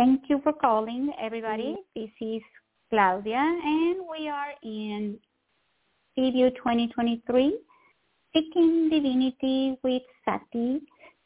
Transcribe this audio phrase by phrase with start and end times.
[0.00, 1.76] Thank you for calling, everybody.
[1.76, 2.00] Mm-hmm.
[2.00, 2.42] This is
[2.88, 5.18] Claudia, and we are in
[6.14, 7.58] C View 2023,
[8.32, 10.80] Seeking Divinity with Sati.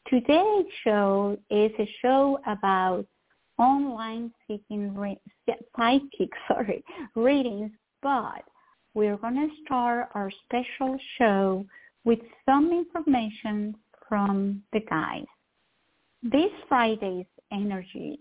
[0.08, 3.06] Today's show is a show about
[3.58, 6.82] online seeking re- psychic sorry
[7.14, 7.70] readings,
[8.02, 8.42] but
[8.94, 11.64] we're going to start our special show
[12.04, 13.76] with some information
[14.08, 15.28] from the guides.
[16.24, 18.18] This Friday's energy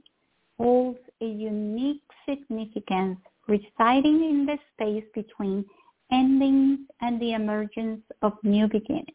[0.57, 5.65] holds a unique significance residing in the space between
[6.11, 9.07] endings and the emergence of new beginnings.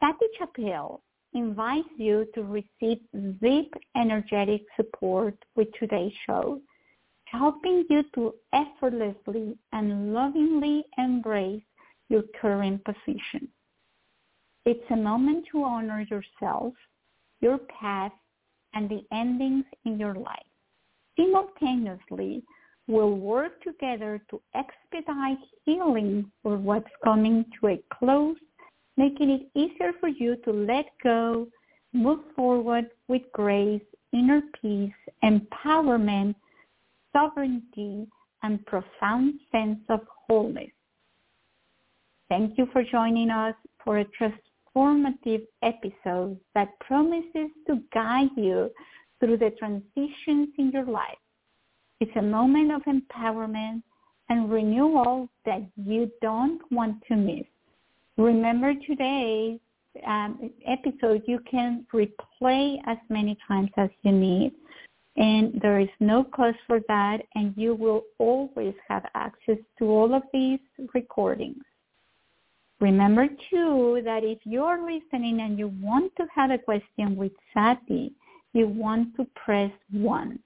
[0.00, 1.00] Sati Chappelle
[1.34, 2.98] invites you to receive
[3.40, 6.60] deep energetic support with today's show,
[7.24, 11.62] helping you to effortlessly and lovingly embrace
[12.08, 13.48] your current position.
[14.66, 16.74] It's a moment to honor yourself,
[17.40, 18.12] your path,
[18.74, 20.38] and the endings in your life.
[21.16, 22.42] Simultaneously,
[22.86, 28.36] we'll work together to expedite healing for what's coming to a close,
[28.96, 31.46] making it easier for you to let go,
[31.92, 33.82] move forward with grace,
[34.12, 34.92] inner peace,
[35.24, 36.34] empowerment,
[37.12, 38.06] sovereignty,
[38.42, 40.70] and profound sense of wholeness.
[42.28, 43.54] Thank you for joining us
[43.84, 44.04] for a
[44.76, 48.70] transformative episode that promises to guide you
[49.18, 51.18] through the transitions in your life.
[52.00, 53.82] It's a moment of empowerment
[54.28, 57.44] and renewal that you don't want to miss.
[58.16, 59.58] Remember today's
[60.06, 64.52] um, episode, you can replay as many times as you need.
[65.16, 70.14] And there is no cost for that, and you will always have access to all
[70.14, 70.60] of these
[70.94, 71.64] recordings.
[72.80, 78.12] Remember too that if you're listening and you want to have a question with Sati,
[78.54, 80.38] you want to press 1.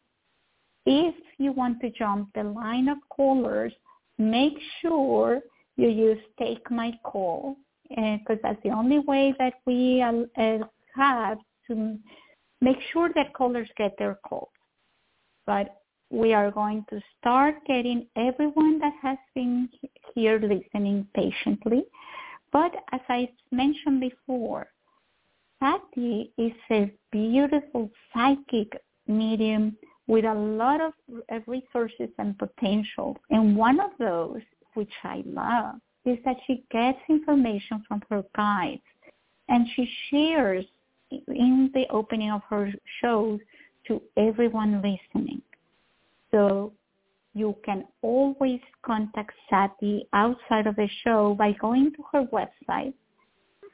[0.87, 3.73] If you want to jump the line of callers,
[4.19, 5.41] make sure
[5.77, 7.57] you use take my call
[7.89, 10.59] because uh, that's the only way that we uh,
[10.95, 11.99] have to
[12.61, 14.49] make sure that callers get their calls.
[15.47, 15.77] But
[16.11, 19.69] we are going to start getting everyone that has been
[20.15, 21.85] here listening patiently
[22.55, 24.69] but as I mentioned before,
[25.59, 29.77] Sati is a beautiful psychic medium
[30.07, 30.93] with a lot of
[31.49, 33.19] resources and potential.
[33.31, 34.43] And one of those,
[34.75, 38.83] which I love, is that she gets information from her guides
[39.49, 40.65] and she shares
[41.11, 43.41] in the opening of her shows
[43.89, 45.43] to everyone listening.
[46.31, 46.73] So
[47.35, 52.95] you can always contact Sati outside of the show by going to her website,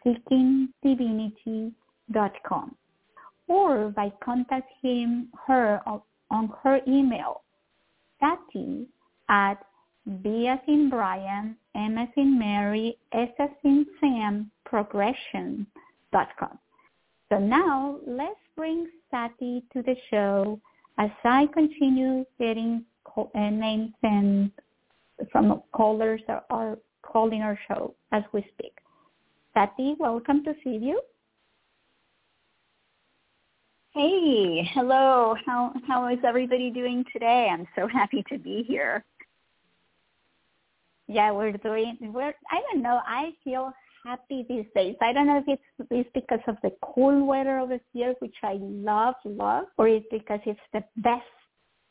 [0.04, 2.76] seekingdivinity.com,
[3.48, 7.42] or by contacting her on her email,
[8.18, 8.88] Sati
[9.28, 9.62] at
[10.22, 16.58] B as in Brian, M as in Mary, S as in Sam, progression.com.
[17.28, 20.58] So now let's bring Sati to the show
[20.98, 22.84] as I continue getting
[23.16, 24.50] Uh, names and
[25.32, 28.72] from callers are, are calling our show as we speak.
[29.54, 31.00] Sati, welcome to see you.
[33.92, 35.34] Hey, hello.
[35.44, 37.48] How how is everybody doing today?
[37.52, 39.04] I'm so happy to be here.
[41.08, 41.98] Yeah, we're doing.
[42.00, 42.34] We're.
[42.50, 43.00] I don't know.
[43.04, 43.72] I feel
[44.04, 44.94] happy these days.
[45.00, 48.58] I don't know if it's, it's because of the cool weather over here, which I
[48.60, 51.24] love, love, or it's because it's the best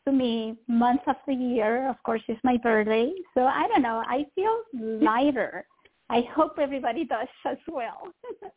[0.05, 1.89] to me month of the year.
[1.89, 3.11] Of course, it's my birthday.
[3.33, 4.03] So I don't know.
[4.05, 5.65] I feel lighter.
[6.09, 8.11] I hope everybody does as well.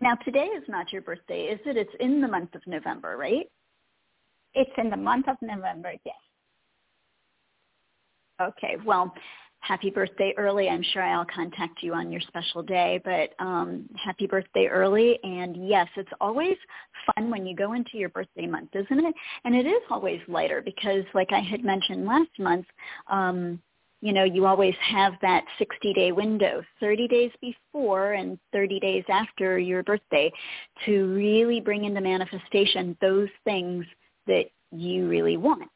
[0.00, 1.76] now, today is not your birthday, is it?
[1.76, 3.46] It's in the month of November, right?
[4.54, 6.14] It's in the month of November, yes.
[8.40, 8.76] Okay.
[8.84, 9.12] Well,
[9.66, 10.68] happy birthday early.
[10.68, 15.18] I'm sure I'll contact you on your special day, but um, happy birthday early.
[15.22, 16.56] And yes, it's always
[17.06, 19.14] fun when you go into your birthday month, isn't it?
[19.44, 22.66] And it is always lighter because like I had mentioned last month,
[23.10, 23.60] um,
[24.02, 29.58] you know, you always have that 60-day window, 30 days before and 30 days after
[29.58, 30.30] your birthday
[30.84, 33.86] to really bring into manifestation those things
[34.26, 35.70] that you really want.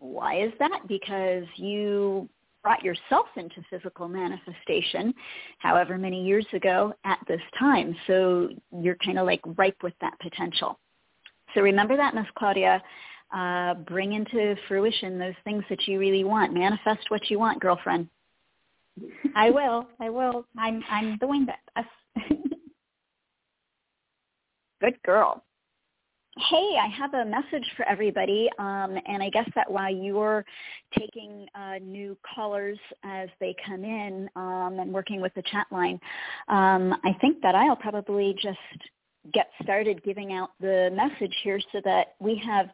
[0.00, 0.80] Why is that?
[0.86, 2.28] Because you
[2.62, 5.12] brought yourself into physical manifestation
[5.58, 7.94] however many years ago at this time.
[8.06, 8.48] So
[8.80, 10.78] you're kind of like ripe with that potential.
[11.54, 12.82] So remember that, Miss Claudia.
[13.34, 16.52] Uh, bring into fruition those things that you really want.
[16.52, 18.06] Manifest what you want, girlfriend.
[19.34, 19.86] I will.
[20.00, 20.44] I will.
[20.58, 21.86] I'm I'm doing that.
[24.82, 25.42] Good girl.
[26.38, 30.46] Hey, I have a message for everybody, um, and I guess that while you're
[30.98, 36.00] taking uh, new callers as they come in um, and working with the chat line,
[36.48, 38.58] um, I think that I'll probably just
[39.34, 42.70] get started giving out the message here so that we have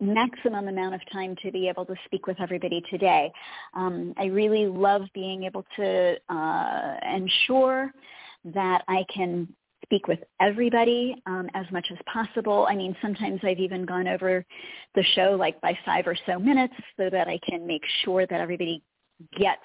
[0.00, 3.30] maximum amount of time to be able to speak with everybody today.
[3.74, 7.92] Um, I really love being able to uh, ensure
[8.46, 9.46] that I can
[9.84, 12.66] speak with everybody um, as much as possible.
[12.68, 14.44] I mean, sometimes I've even gone over
[14.94, 18.40] the show like by five or so minutes so that I can make sure that
[18.40, 18.82] everybody
[19.38, 19.62] gets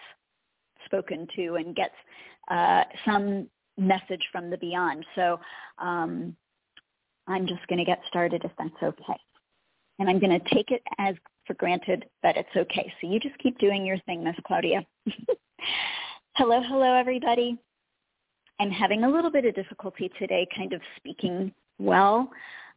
[0.85, 1.93] spoken to and gets
[2.49, 5.05] uh, some message from the beyond.
[5.15, 5.39] So
[5.77, 6.35] um,
[7.27, 9.19] I'm just going to get started if that's okay.
[9.99, 12.91] And I'm going to take it as for granted that it's okay.
[13.01, 14.85] So you just keep doing your thing, Miss Claudia.
[16.35, 17.57] hello, hello, everybody.
[18.59, 22.29] I'm having a little bit of difficulty today kind of speaking well.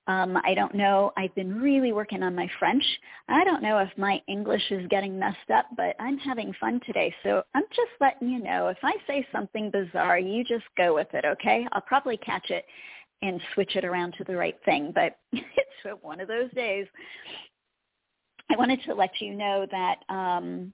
[0.09, 1.13] Um, I don't know.
[1.17, 2.85] I've been really working on my French.
[3.29, 7.15] I don't know if my English is getting messed up, but I'm having fun today.
[7.23, 11.09] So I'm just letting you know if I say something bizarre, you just go with
[11.15, 11.67] it, okay?
[11.73, 12.65] I'll probably catch it
[13.23, 16.87] and switch it around to the right thing, but it's one of those days.
[18.51, 20.73] I wanted to let you know that um,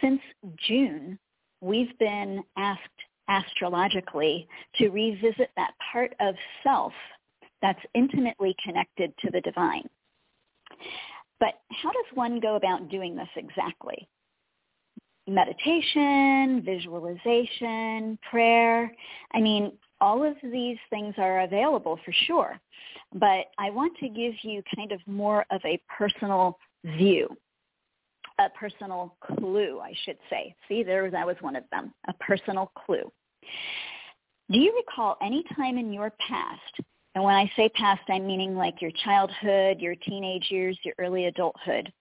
[0.00, 0.20] since
[0.66, 1.18] June,
[1.60, 2.80] we've been asked
[3.28, 4.46] astrologically
[4.76, 6.92] to revisit that part of self
[7.60, 9.88] that's intimately connected to the divine.
[11.38, 14.08] But how does one go about doing this exactly?
[15.28, 18.92] Meditation, visualization, prayer.
[19.32, 22.60] I mean, all of these things are available for sure.
[23.12, 27.28] But I want to give you kind of more of a personal view,
[28.38, 30.54] a personal clue, I should say.
[30.68, 33.10] See, there that was one of them, a personal clue.
[34.50, 38.56] Do you recall any time in your past, and when I say past, I'm meaning
[38.56, 41.92] like your childhood, your teenage years, your early adulthood,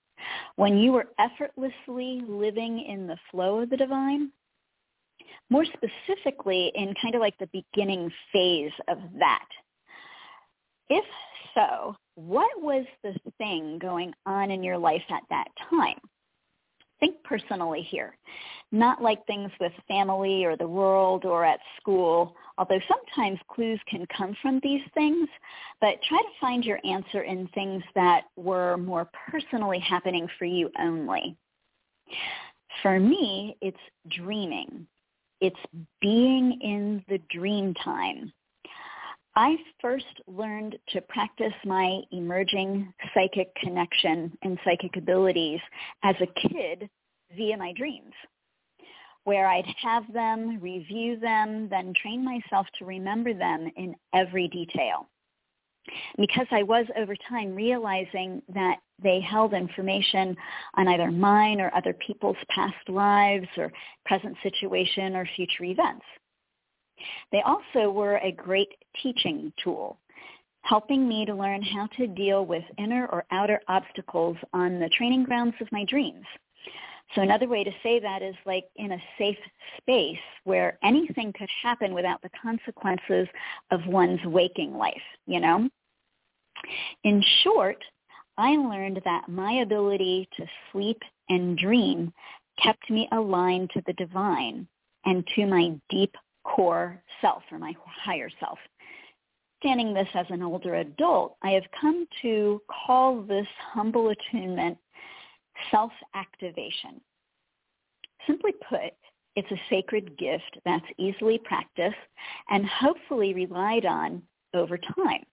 [0.56, 4.32] when you were effortlessly living in the flow of the divine?
[5.50, 9.48] More specifically, in kind of like the beginning phase of that.
[10.90, 11.06] If
[11.54, 16.00] so, what was the thing going on in your life at that time?
[17.02, 18.16] Think personally here,
[18.72, 24.06] not like things with family or the world or at school, although sometimes clues can
[24.16, 25.28] come from these things,
[25.82, 30.70] but try to find your answer in things that were more personally happening for you
[30.80, 31.36] only.
[32.82, 33.78] For me, it's
[34.08, 34.88] dreaming.
[35.42, 35.60] It's
[36.00, 38.32] being in the dream time.
[39.36, 45.62] I first learned to practice my emerging psychic connection and psychic abilities
[46.04, 46.90] as a kid
[47.38, 48.14] via my dreams,
[49.24, 55.08] where I'd have them, review them, then train myself to remember them in every detail.
[56.18, 60.36] Because I was over time realizing that they held information
[60.76, 63.72] on either mine or other people's past lives or
[64.06, 66.06] present situation or future events.
[67.32, 68.70] They also were a great
[69.02, 69.98] teaching tool,
[70.62, 75.24] helping me to learn how to deal with inner or outer obstacles on the training
[75.24, 76.26] grounds of my dreams.
[77.16, 79.38] So another way to say that is like in a safe
[79.78, 83.28] space where anything could happen without the consequences
[83.70, 85.70] of one's waking life, you know?
[87.04, 87.84] In short,
[88.38, 92.14] I learned that my ability to sleep and dream
[92.62, 94.68] kept me aligned to the divine
[95.06, 98.58] and to my deep core self or my higher self.
[99.60, 104.78] Standing this as an older adult, I have come to call this humble attunement
[105.70, 107.00] self-activation.
[108.26, 108.94] Simply put,
[109.36, 111.96] it's a sacred gift that's easily practiced
[112.50, 115.24] and hopefully relied on over time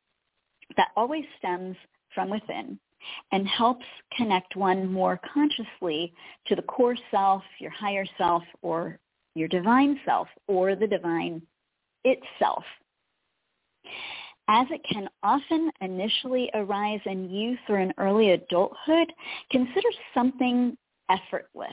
[0.77, 1.77] that always stems
[2.15, 2.79] from within
[3.33, 3.87] and helps
[4.17, 6.13] connect one more consciously
[6.47, 8.99] to the core self, your higher self, or
[9.39, 11.41] your divine self or the divine
[12.05, 12.65] itself.
[14.49, 19.13] As it can often initially arise in youth or in early adulthood,
[19.51, 20.77] consider something
[21.11, 21.71] effortless.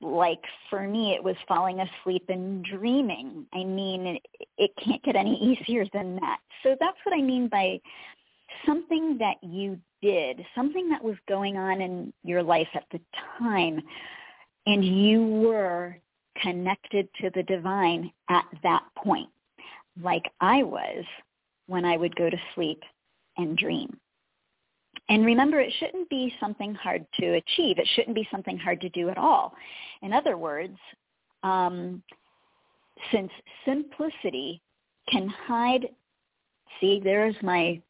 [0.00, 3.46] Like for me, it was falling asleep and dreaming.
[3.52, 4.18] I mean,
[4.58, 6.38] it, can't get any easier than that.
[6.62, 7.80] So that's what I mean by
[8.66, 13.00] something that you did, something that was going on in your life at the
[13.38, 13.80] time,
[14.66, 15.98] and you were
[16.42, 19.28] connected to the divine at that point,
[20.02, 21.04] like I was
[21.66, 22.82] when I would go to sleep
[23.36, 23.96] and dream.
[25.10, 27.78] And remember, it shouldn't be something hard to achieve.
[27.78, 29.54] It shouldn't be something hard to do at all.
[30.02, 30.76] In other words,
[31.42, 32.02] um,
[33.12, 33.30] since
[33.64, 34.60] simplicity
[35.10, 35.88] can hide,
[36.80, 37.80] see, there's my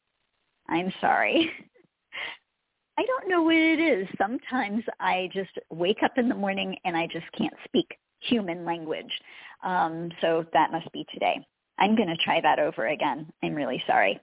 [0.69, 1.51] I'm sorry.
[2.99, 4.09] I don't know what it is.
[4.19, 7.87] Sometimes I just wake up in the morning and I just can't speak
[8.21, 9.11] human language.
[9.63, 11.45] Um, so that must be today.
[11.79, 13.31] I'm going to try that over again.
[13.43, 14.21] I'm really sorry.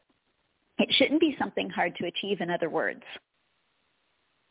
[0.78, 3.04] It shouldn't be something hard to achieve, in other words.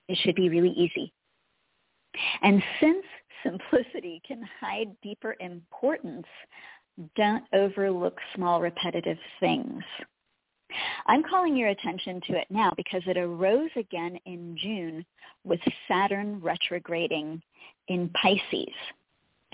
[0.08, 1.12] It should be really easy.
[2.42, 3.04] And since
[3.42, 6.26] simplicity can hide deeper importance,
[7.16, 9.82] don't overlook small repetitive things.
[11.06, 15.04] I'm calling your attention to it now because it arose again in June
[15.44, 17.42] with Saturn retrograding
[17.88, 18.74] in Pisces.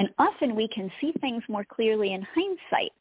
[0.01, 2.93] And often we can see things more clearly in hindsight.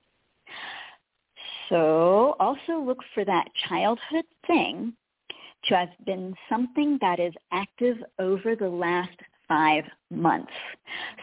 [1.70, 4.91] So also look for that childhood thing
[5.70, 10.51] to have been something that is active over the last five months.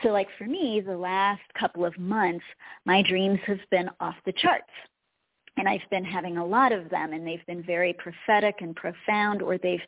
[0.03, 2.45] So like for me, the last couple of months,
[2.87, 4.73] my dreams have been off the charts
[5.59, 9.43] and I've been having a lot of them and they've been very prophetic and profound
[9.43, 9.85] or they've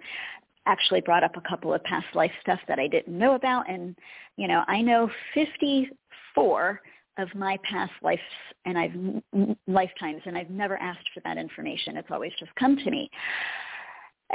[0.69, 3.97] actually brought up a couple of past life stuff that I didn't know about and
[4.37, 6.81] you know I know 54
[7.19, 8.21] of my past lives
[8.65, 12.91] and I've lifetimes and I've never asked for that information it's always just come to
[12.91, 13.11] me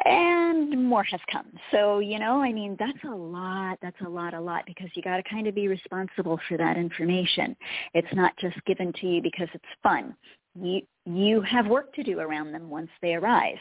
[0.05, 1.45] and more has come.
[1.69, 3.77] So, you know, I mean, that's a lot.
[3.79, 6.77] That's a lot, a lot, because you got to kind of be responsible for that
[6.77, 7.55] information.
[7.93, 10.15] It's not just given to you because it's fun
[10.59, 13.57] you you have work to do around them once they arise.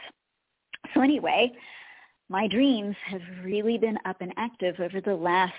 [0.93, 1.51] So anyway,
[2.29, 5.53] my dreams have really been up and active over the last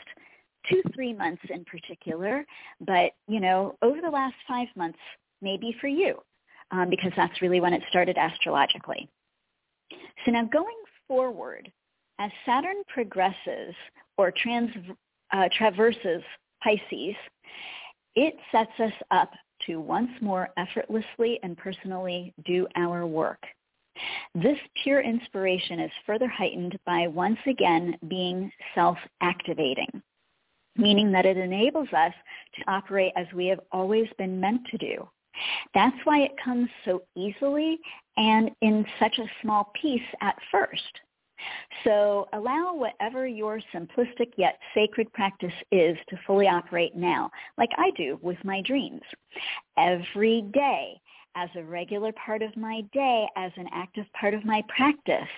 [0.69, 2.45] two, three months in particular,
[2.81, 4.99] but you know, over the last five months,
[5.43, 6.19] maybe for you,
[6.71, 9.09] um, because that's really when it started astrologically.
[10.25, 10.75] So now going
[11.07, 11.71] forward,
[12.19, 13.75] as Saturn progresses
[14.17, 14.71] or trans,
[15.33, 16.23] uh, traverses
[16.63, 17.17] Pisces,
[18.15, 19.31] it sets us up
[19.67, 23.41] to once more effortlessly and personally do our work.
[24.35, 30.03] This pure inspiration is further heightened by once again being self-activating,
[30.77, 32.13] meaning that it enables us
[32.57, 35.09] to operate as we have always been meant to do.
[35.75, 37.79] That's why it comes so easily
[38.17, 41.01] and in such a small piece at first.
[41.83, 47.91] So allow whatever your simplistic yet sacred practice is to fully operate now, like I
[47.97, 49.03] do with my dreams.
[49.77, 51.01] Every day,
[51.37, 55.29] as a regular part of my day, as an active part of my practice.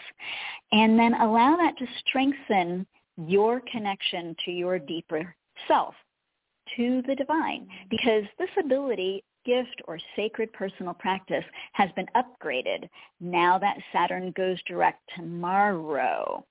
[0.72, 2.86] And then allow that to strengthen
[3.16, 5.34] your connection to your deeper
[5.68, 5.94] self,
[6.76, 7.68] to the divine.
[7.90, 12.88] Because this ability gift or sacred personal practice has been upgraded
[13.20, 16.44] now that Saturn goes direct tomorrow.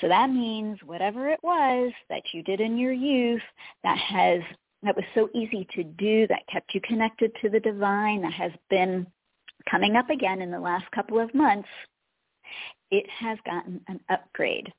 [0.00, 3.42] So that means whatever it was that you did in your youth
[3.82, 4.40] that has
[4.82, 8.52] that was so easy to do, that kept you connected to the divine, that has
[8.70, 9.06] been
[9.70, 11.68] coming up again in the last couple of months,
[12.90, 14.72] it has gotten an upgrade.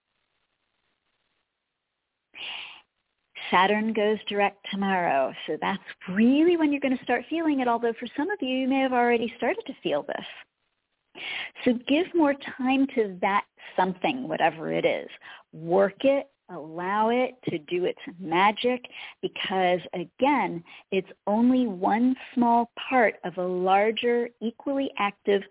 [3.52, 5.34] Saturn goes direct tomorrow.
[5.48, 8.56] So that's really when you're going to start feeling it, although for some of you,
[8.56, 11.24] you may have already started to feel this.
[11.66, 15.10] So give more time to that something, whatever it is.
[15.52, 18.86] Work it, allow it to do its magic
[19.22, 25.42] because again, it's only one small part of a larger, equally active,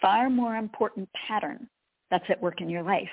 [0.00, 1.68] far more important pattern
[2.10, 3.08] that's at work in your life.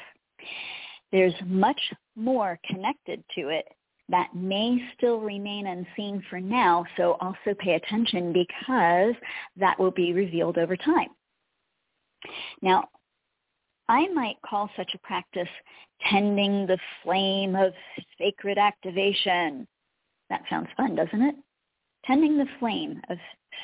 [1.12, 1.80] There's much
[2.16, 3.66] more connected to it
[4.10, 9.16] that may still remain unseen for now, so also pay attention because
[9.58, 11.10] that will be revealed over time.
[12.62, 12.90] Now,
[13.88, 15.48] I might call such a practice
[16.10, 17.74] tending the flame of
[18.18, 19.68] sacred activation.
[20.30, 21.36] That sounds fun, doesn't it?
[22.06, 23.18] Tending the flame of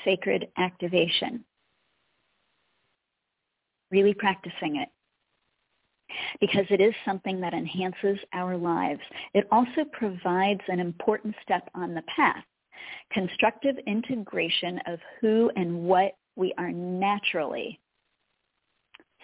[0.05, 1.43] sacred activation.
[3.91, 4.89] Really practicing it
[6.39, 9.01] because it is something that enhances our lives.
[9.33, 12.43] It also provides an important step on the path,
[13.11, 17.79] constructive integration of who and what we are naturally.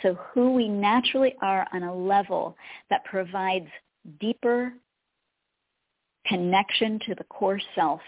[0.02, 2.56] So who we naturally are on a level
[2.90, 3.68] that provides
[4.20, 4.74] deeper
[6.26, 8.02] connection to the core self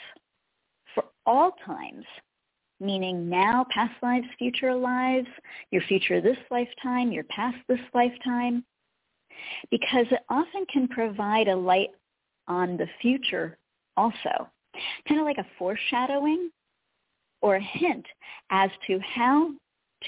[0.93, 2.05] for all times
[2.79, 5.27] meaning now, past lives, future lives,
[5.72, 8.63] your future this lifetime, your past this lifetime,
[9.69, 11.89] because it often can provide a light
[12.48, 13.58] on the future
[13.98, 14.50] also,
[15.08, 16.50] kind of like a foreshadowing
[17.41, 18.05] or a hint
[18.50, 19.51] as to how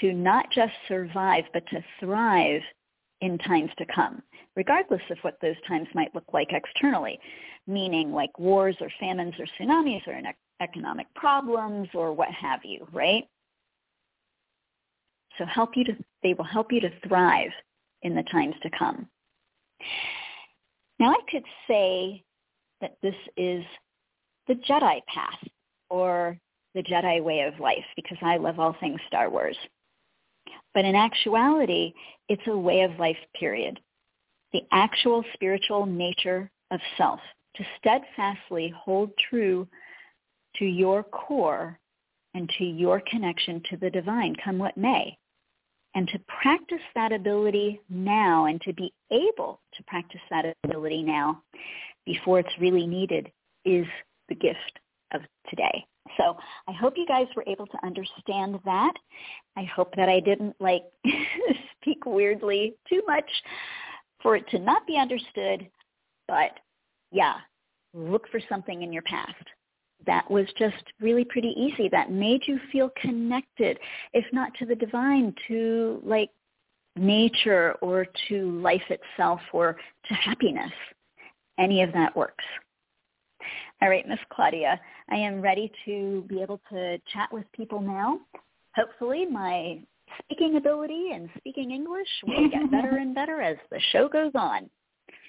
[0.00, 2.62] to not just survive, but to thrive
[3.20, 4.22] in times to come,
[4.56, 7.18] regardless of what those times might look like externally,
[7.66, 10.20] meaning like wars or famines or tsunamis or
[10.60, 13.24] economic problems or what have you, right?
[15.38, 17.50] So help you to, they will help you to thrive
[18.02, 19.08] in the times to come.
[20.98, 22.22] Now I could say
[22.80, 23.64] that this is
[24.48, 25.48] the Jedi path
[25.88, 26.36] or
[26.74, 29.56] the Jedi way of life because I love all things Star Wars.
[30.74, 31.92] But in actuality,
[32.28, 33.78] it's a way of life, period.
[34.52, 37.20] The actual spiritual nature of self,
[37.56, 39.68] to steadfastly hold true
[40.56, 41.78] to your core
[42.34, 45.16] and to your connection to the divine, come what may.
[45.94, 51.42] And to practice that ability now and to be able to practice that ability now
[52.06, 53.30] before it's really needed
[53.64, 53.86] is
[54.28, 54.78] the gift
[55.12, 55.84] of today.
[56.16, 56.36] So
[56.68, 58.92] I hope you guys were able to understand that.
[59.56, 60.84] I hope that I didn't like
[61.80, 63.30] speak weirdly too much
[64.22, 65.68] for it to not be understood.
[66.28, 66.58] But
[67.10, 67.34] yeah,
[67.94, 69.44] look for something in your past
[70.06, 73.78] that was just really pretty easy that made you feel connected,
[74.12, 76.30] if not to the divine, to like
[76.96, 80.72] nature or to life itself or to happiness.
[81.58, 82.44] Any of that works.
[83.82, 88.20] All right, Miss Claudia, I am ready to be able to chat with people now.
[88.76, 89.80] Hopefully my
[90.22, 94.70] speaking ability and speaking English will get better and better as the show goes on.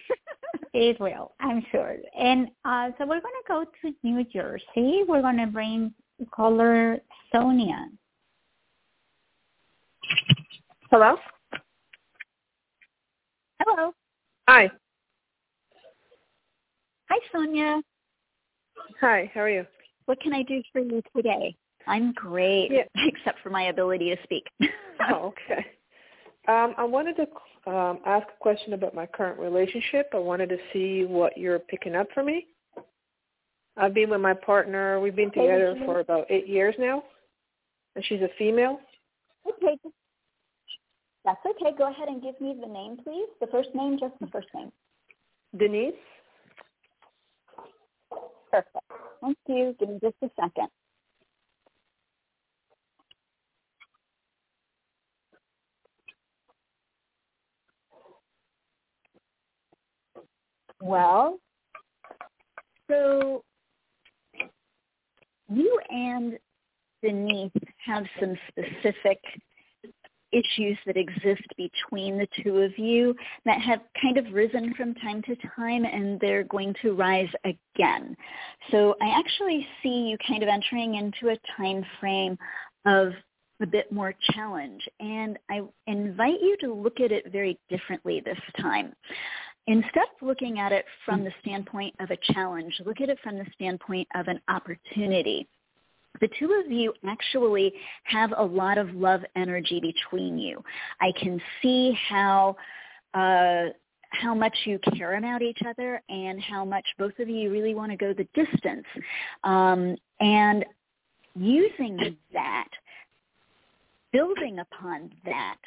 [0.76, 1.96] it will, I'm sure.
[2.16, 5.02] And uh, so we're going to go to New Jersey.
[5.08, 5.92] We're going to bring
[6.32, 7.00] caller
[7.34, 7.88] Sonia.
[10.92, 11.16] Hello?
[13.60, 13.94] Hello.
[14.48, 14.70] Hi.
[17.10, 17.82] Hi, Sonia.
[19.02, 19.66] Hi, how are you?
[20.06, 21.56] What can I do for you today?
[21.88, 22.84] I'm great, yeah.
[23.08, 24.46] except for my ability to speak.
[25.10, 25.66] oh, okay.
[26.48, 30.10] Um, I wanted to um, ask a question about my current relationship.
[30.14, 32.48] I wanted to see what you're picking up for me.
[33.78, 35.00] I've been with my partner.
[35.00, 37.04] We've been together for about eight years now,
[37.96, 38.80] and she's a female.
[39.48, 39.78] Okay.
[41.26, 41.76] That's okay.
[41.78, 43.30] Go ahead and give me the name, please.
[43.40, 44.72] The first name, just the first name.
[45.58, 45.94] Denise.
[48.54, 48.86] Perfect.
[49.20, 49.76] Thank you.
[49.80, 50.68] Give me just a second.
[60.80, 61.40] Well,
[62.88, 63.44] so
[65.50, 66.38] you and
[67.02, 67.52] Denise
[67.86, 69.20] have some specific
[70.34, 73.16] issues that exist between the two of you
[73.46, 78.16] that have kind of risen from time to time and they're going to rise again.
[78.72, 82.38] So I actually see you kind of entering into a time frame
[82.86, 83.14] of
[83.62, 88.40] a bit more challenge and I invite you to look at it very differently this
[88.60, 88.94] time.
[89.68, 93.38] Instead of looking at it from the standpoint of a challenge, look at it from
[93.38, 95.48] the standpoint of an opportunity.
[96.22, 97.74] The two of you actually
[98.04, 100.64] have a lot of love energy between you.
[101.02, 102.56] I can see how
[103.14, 103.70] uh,
[104.10, 107.92] how much you care about each other and how much both of you really want
[107.92, 108.86] to go the distance.
[109.44, 110.64] Um, and
[111.36, 112.68] using that,
[114.12, 115.58] building upon that,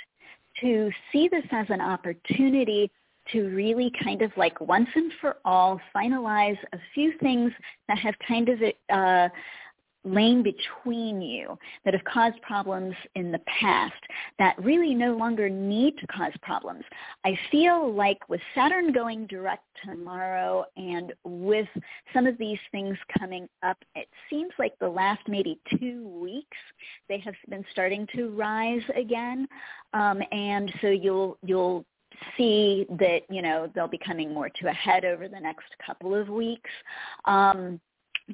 [0.61, 2.91] to see this as an opportunity
[3.33, 7.53] to really kind of like once and for all finalize a few things
[7.89, 9.29] that have kind of uh,
[10.07, 13.95] lain between you that have caused problems in the past
[14.39, 16.85] that really no longer need to cause problems.
[17.25, 21.69] I feel like with Saturn going direct tomorrow and with
[22.15, 26.57] some of these things coming up, it seems like the last maybe two weeks
[27.09, 29.49] they have been starting to rise again.
[29.93, 31.85] Um, and so you'll you'll
[32.37, 36.15] see that you know they'll be coming more to a head over the next couple
[36.15, 36.71] of weeks.
[37.25, 37.81] Um,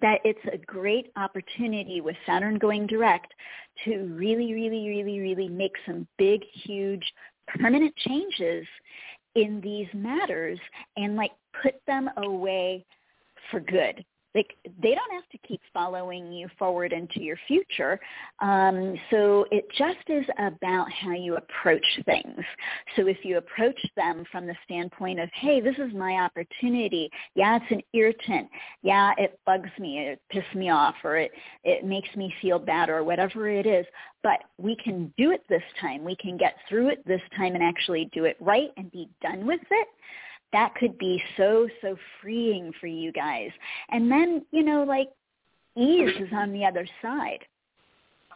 [0.01, 3.33] that it's a great opportunity with Saturn going direct
[3.85, 7.05] to really, really, really, really make some big, huge,
[7.47, 8.67] permanent changes
[9.35, 10.59] in these matters
[10.97, 12.85] and like put them away
[13.51, 18.01] for good like they don't have to keep following you forward into your future.
[18.41, 22.41] Um, so it just is about how you approach things.
[22.97, 27.11] So if you approach them from the standpoint of, hey, this is my opportunity.
[27.35, 28.49] Yeah, it's an irritant.
[28.83, 29.99] Yeah, it bugs me.
[29.99, 31.33] It pisses me off, or it
[31.65, 33.87] it makes me feel bad, or whatever it is.
[34.23, 36.05] But we can do it this time.
[36.05, 39.47] We can get through it this time and actually do it right and be done
[39.47, 39.89] with it
[40.53, 43.51] that could be so, so freeing for you guys.
[43.91, 45.09] And then, you know, like
[45.77, 47.41] ease is on the other side.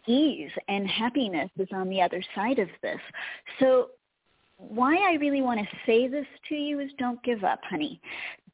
[0.07, 2.99] Ease and happiness is on the other side of this.
[3.59, 3.89] So
[4.57, 8.01] why I really want to say this to you is don't give up, honey.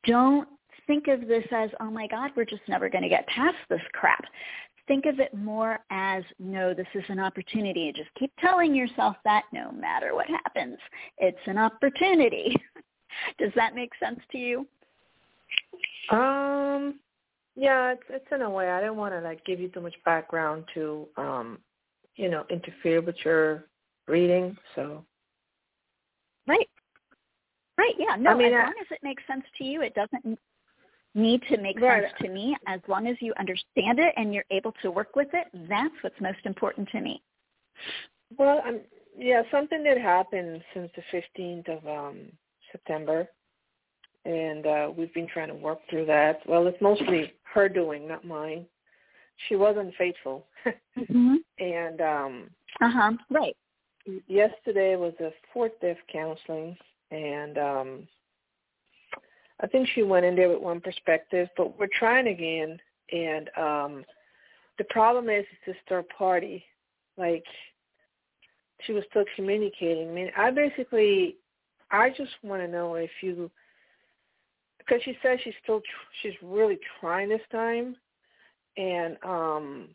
[0.06, 0.48] Don't
[0.88, 3.82] think of this as, oh my God, we're just never going to get past this
[3.94, 4.24] crap.
[4.88, 7.94] think of it more as no, this is an opportunity.
[7.96, 10.78] Just keep telling yourself that no matter what happens,
[11.18, 12.56] it's an opportunity.
[13.38, 14.68] Does that make sense to you?
[16.12, 17.00] Um,
[17.56, 18.70] yeah, it's it's in a way.
[18.70, 21.60] I didn't want to like give you too much background to, um,
[22.16, 23.66] you know, interfere with your
[24.08, 24.58] reading.
[24.76, 25.06] So.
[26.48, 26.68] Right.
[27.78, 27.94] Right.
[27.98, 28.16] Yeah.
[28.16, 28.32] No.
[28.32, 30.38] I mean, as I, long as it makes sense to you, it doesn't
[31.16, 32.04] need to make right.
[32.04, 32.56] sense to me.
[32.68, 36.20] As long as you understand it and you're able to work with it, that's what's
[36.20, 37.22] most important to me.
[38.38, 38.82] Well, um,
[39.18, 42.32] yeah, something did happen since the fifteenth of um
[42.74, 43.28] September,
[44.26, 46.40] and uh we've been trying to work through that.
[46.46, 48.66] Well, it's mostly her doing, not mine.
[49.48, 50.46] She was unfaithful,
[50.98, 51.36] mm-hmm.
[51.64, 52.50] and um
[52.82, 53.56] uh huh, right.
[54.28, 56.76] Yesterday was a fourth day of counseling,
[57.12, 58.08] and um
[59.62, 62.78] I think she went in there with one perspective, but we're trying again.
[63.12, 64.06] And um
[64.78, 66.66] the problem is it's this third party.
[67.18, 67.46] Like
[68.86, 70.10] she was still communicating.
[70.10, 71.38] I mean, I basically,
[71.94, 73.50] I just want to know if you,
[74.80, 77.96] because she says she's still, tr- she's really trying this time,
[78.76, 79.90] and um,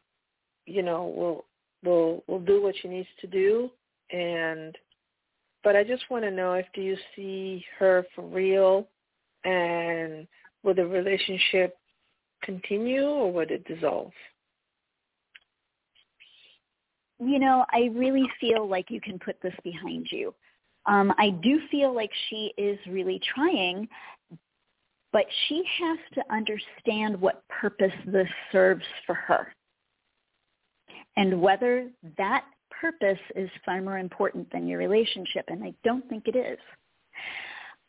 [0.64, 1.44] you know, we'll
[1.84, 3.70] we'll we'll do what she needs to do,
[4.12, 4.76] and
[5.64, 8.86] but I just want to know if do you see her for real
[9.44, 10.26] and
[10.62, 11.76] will the relationship
[12.42, 14.12] continue or would it dissolve?
[17.20, 20.32] You know, I really feel like you can put this behind you.
[20.88, 23.86] Um, I do feel like she is really trying,
[25.12, 29.52] but she has to understand what purpose this serves for her
[31.16, 32.44] and whether that
[32.80, 36.58] purpose is far more important than your relationship, and I don't think it is.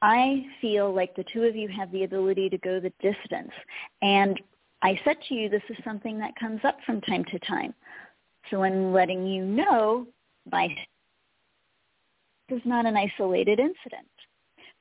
[0.01, 3.51] I feel like the two of you have the ability to go the distance.
[4.01, 4.39] And
[4.81, 7.73] I said to you, this is something that comes up from time to time.
[8.49, 10.07] So I'm letting you know
[10.49, 10.69] by
[12.51, 14.07] is not an isolated incident.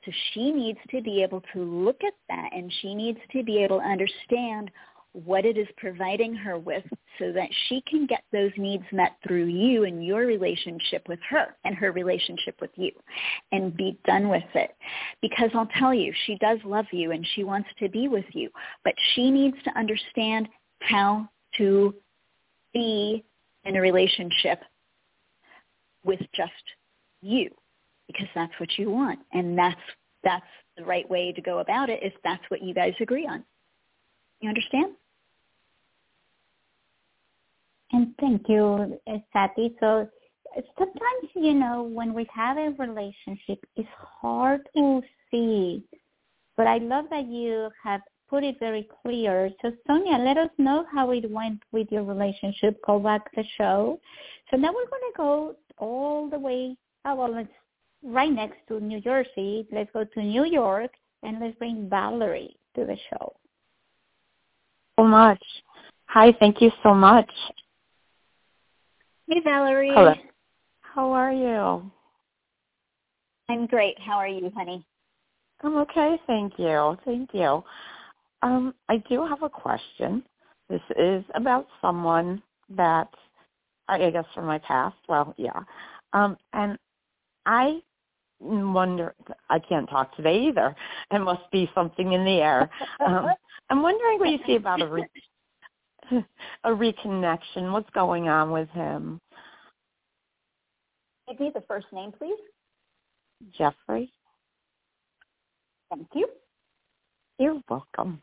[0.05, 3.63] So she needs to be able to look at that and she needs to be
[3.63, 4.71] able to understand
[5.13, 6.85] what it is providing her with
[7.19, 11.57] so that she can get those needs met through you and your relationship with her
[11.65, 12.93] and her relationship with you
[13.51, 14.77] and be done with it.
[15.21, 18.51] Because I'll tell you, she does love you and she wants to be with you,
[18.85, 20.49] but she needs to understand
[20.81, 21.95] how to
[22.73, 23.25] be
[23.65, 24.61] in a relationship
[26.05, 26.53] with just
[27.21, 27.51] you
[28.09, 29.81] because that's what you want and that's
[30.25, 30.45] that's
[30.77, 33.45] the right way to go about it if that's what you guys agree on.
[34.41, 34.95] You understand?
[37.93, 38.99] And thank you,
[39.33, 39.75] Sati.
[39.81, 40.09] So
[40.79, 45.83] sometimes, you know, when we have a relationship, it's hard to see.
[46.57, 49.51] But I love that you have put it very clear.
[49.63, 52.79] So Sonia, let us know how it went with your relationship.
[52.87, 53.99] Go back the show.
[54.51, 56.77] So now we're going to go all the way.
[57.05, 57.49] Oh, well, it's
[58.09, 59.67] right next to New Jersey.
[59.71, 60.91] Let's go to New York
[61.23, 63.35] and let's bring Valerie to the show.
[64.99, 65.43] So much.
[66.07, 67.31] Hi, thank you so much.
[69.29, 69.91] Hey, Valerie.
[69.93, 70.15] Hello.
[70.81, 71.91] How are you?
[73.51, 73.99] I'm great.
[74.01, 74.85] How are you, honey?
[75.63, 76.97] I'm okay, thank you.
[77.05, 77.63] Thank you.
[78.43, 80.23] Um, I do have a question.
[80.69, 83.09] This is about someone that
[83.89, 84.97] I guess from my past.
[85.09, 85.61] Well, yeah.
[86.13, 86.79] Um, and
[87.47, 87.81] I
[88.41, 89.15] wonder
[89.51, 90.75] I can't talk today either.
[91.11, 92.71] It must be something in the air.
[93.05, 93.27] Um,
[93.71, 96.25] I'm wondering what you see about a re-
[96.65, 97.73] a reconnection.
[97.73, 99.21] What's going on with him?
[101.29, 102.39] Give me the first name, please.
[103.57, 104.11] Jeffrey.
[105.91, 106.29] Thank you.
[107.39, 108.21] You're welcome.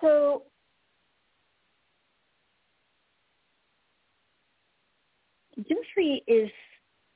[0.00, 0.42] So
[5.58, 6.50] Jeffrey is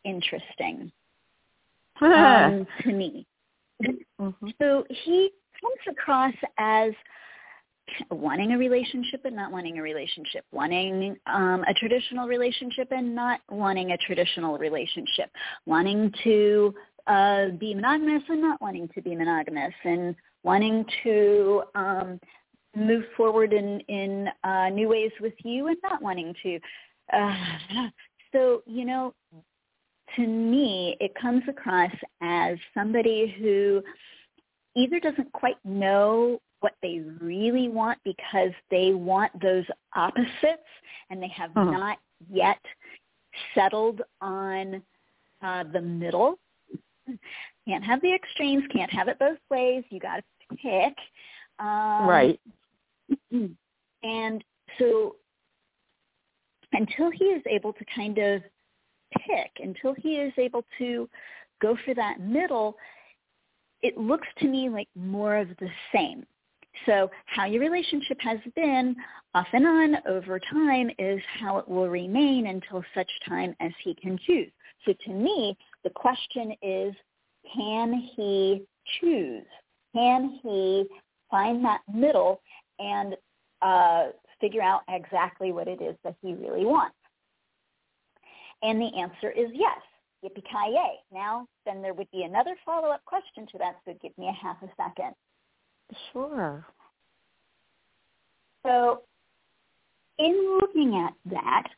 [0.05, 0.90] interesting
[2.01, 3.27] um, to me.
[4.20, 4.48] Mm-hmm.
[4.61, 6.92] So he comes across as
[8.11, 13.40] wanting a relationship and not wanting a relationship, wanting um, a traditional relationship and not
[13.51, 15.31] wanting a traditional relationship,
[15.66, 16.74] wanting to
[17.07, 22.20] uh, be monogamous and not wanting to be monogamous, and wanting to um,
[22.77, 26.59] move forward in in uh, new ways with you and not wanting to.
[27.12, 27.88] Uh,
[28.32, 29.14] so you know,
[30.16, 33.82] to me, it comes across as somebody who
[34.76, 39.64] either doesn't quite know what they really want because they want those
[39.94, 40.68] opposites
[41.10, 41.70] and they have uh-huh.
[41.70, 41.98] not
[42.30, 42.60] yet
[43.54, 44.82] settled on
[45.42, 46.38] uh, the middle.
[47.66, 49.84] Can't have the extremes, can't have it both ways.
[49.90, 50.96] You got to pick.
[51.58, 52.40] Um, right.
[54.02, 54.44] and
[54.78, 55.16] so
[56.72, 58.42] until he is able to kind of
[59.26, 61.09] pick, until he is able to
[61.61, 62.76] go for that middle,
[63.83, 66.24] it looks to me like more of the same.
[66.87, 68.94] So how your relationship has been
[69.35, 73.94] off and on over time is how it will remain until such time as he
[73.94, 74.50] can choose.
[74.85, 76.94] So to me, the question is,
[77.54, 78.62] can he
[79.00, 79.44] choose?
[79.94, 80.87] Can he
[81.31, 82.40] find that middle
[82.78, 83.16] and
[83.62, 84.09] uh,
[84.40, 86.96] figure out exactly what it is that he really wants?
[88.62, 89.81] And the answer is yes.
[90.24, 90.96] Yippee-ki-yay.
[91.12, 94.57] Now, then there would be another follow-up question to that, so give me a half
[94.62, 95.14] a second.
[96.12, 96.66] Sure.
[98.66, 99.03] So
[100.18, 101.68] in looking at that,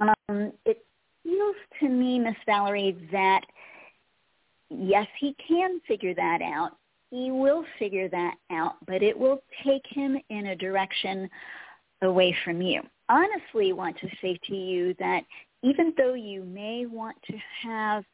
[0.00, 0.84] um, it
[1.22, 3.42] feels to me, Miss Valerie, that
[4.68, 6.72] yes, he can figure that out.
[7.10, 11.30] He will figure that out, but it will take him in a direction
[12.04, 12.82] away from you.
[13.08, 15.24] Honestly, want to say to you that
[15.62, 18.04] even though you may want to have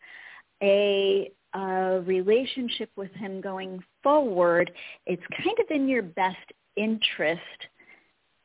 [0.63, 4.71] a, a relationship with him going forward,
[5.07, 6.37] it's kind of in your best
[6.77, 7.41] interest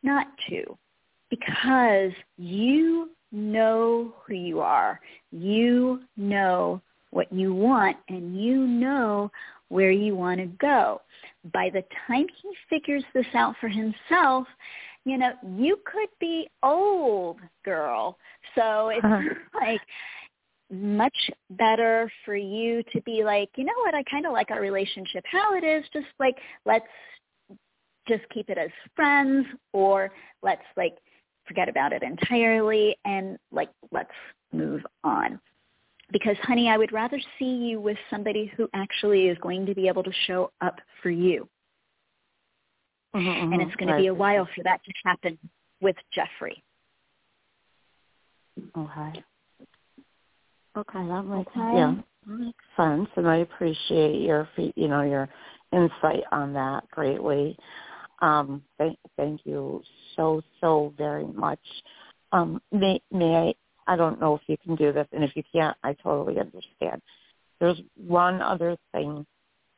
[0.03, 0.77] not to
[1.29, 4.99] because you know who you are.
[5.31, 6.81] You know
[7.11, 9.31] what you want and you know
[9.69, 11.01] where you want to go.
[11.53, 14.47] By the time he figures this out for himself,
[15.05, 18.17] you know, you could be old, girl.
[18.55, 19.21] So it's uh-huh.
[19.61, 19.81] like
[20.71, 21.15] much
[21.51, 25.23] better for you to be like, you know what, I kind of like our relationship
[25.31, 26.85] how it is, just like let's
[28.07, 30.11] just keep it as friends or
[30.43, 30.97] let's like
[31.47, 34.11] forget about it entirely and like let's
[34.51, 35.39] move on.
[36.11, 39.87] Because honey, I would rather see you with somebody who actually is going to be
[39.87, 41.47] able to show up for you.
[43.15, 43.97] Mm-hmm, and it's going right.
[43.97, 45.39] to be a while for that to happen
[45.81, 46.61] with Jeffrey.
[48.77, 49.23] Okay.
[50.77, 51.77] Okay, that makes okay.
[51.77, 51.95] yeah
[52.27, 55.29] makes sense, and I appreciate your you know your
[55.71, 57.57] insight on that greatly.
[58.21, 59.81] Um, thank thank you
[60.17, 61.59] so so very much.
[62.33, 63.35] Um, may may
[63.87, 63.93] I?
[63.93, 67.01] I don't know if you can do this, and if you can't, I totally understand.
[67.61, 69.25] There's one other thing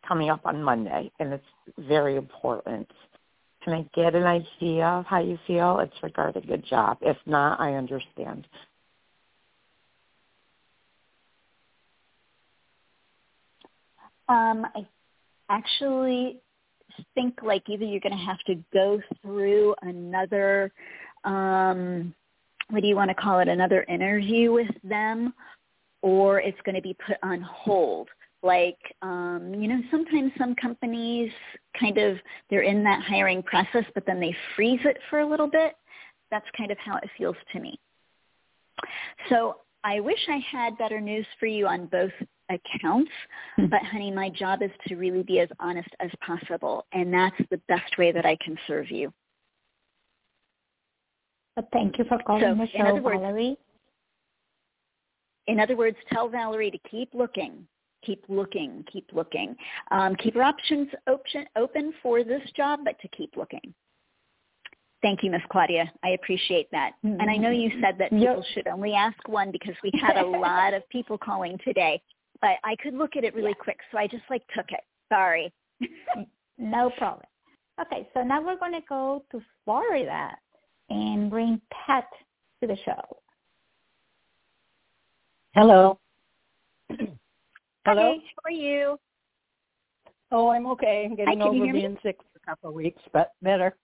[0.08, 1.44] coming up on Monday, and it's
[1.78, 2.90] very important.
[3.68, 5.80] Can I get an idea of how you feel?
[5.80, 7.00] It's regarding a job.
[7.02, 8.48] If not, I understand.
[14.30, 14.88] Um, I
[15.50, 16.40] actually
[17.14, 20.72] think like either you're going to have to go through another,
[21.26, 22.16] um,
[22.70, 25.34] what do you want to call it, another interview with them,
[26.02, 28.08] or it's going to be put on hold
[28.44, 31.32] like um you know sometimes some companies
[31.80, 32.18] kind of
[32.50, 35.74] they're in that hiring process but then they freeze it for a little bit
[36.30, 37.80] that's kind of how it feels to me
[39.30, 42.12] so i wish i had better news for you on both
[42.50, 43.12] accounts
[43.56, 43.66] hmm.
[43.66, 47.60] but honey my job is to really be as honest as possible and that's the
[47.68, 49.12] best way that i can serve you
[51.56, 53.58] but thank you for calling so, the show, words, Valerie.
[55.48, 57.66] In other words, tell Valerie to keep looking
[58.06, 59.56] keep looking, keep looking.
[59.92, 63.74] Um, keep your options open, open for this job, but to keep looking.
[65.02, 65.92] Thank you, Miss Claudia.
[66.04, 66.94] I appreciate that.
[67.06, 67.22] Mm-hmm.
[67.22, 68.44] And I know you said that people yep.
[68.54, 72.02] should only ask one because we had a lot of people calling today.
[72.42, 73.64] But I could look at it really yeah.
[73.64, 74.82] quick, so I just like took it.
[75.10, 75.52] Sorry.
[76.58, 77.26] no problem.
[77.80, 80.32] Okay, so now we're going to go to Florida
[80.90, 82.08] and bring Pat
[82.62, 83.02] to the show.
[85.54, 86.00] Hello.
[87.88, 88.16] Hello.
[88.20, 89.00] How are you?
[90.34, 91.08] Oh, I'm okay.
[91.10, 92.00] I'm getting Hi, over being me?
[92.04, 93.78] sick for a couple of weeks, but better.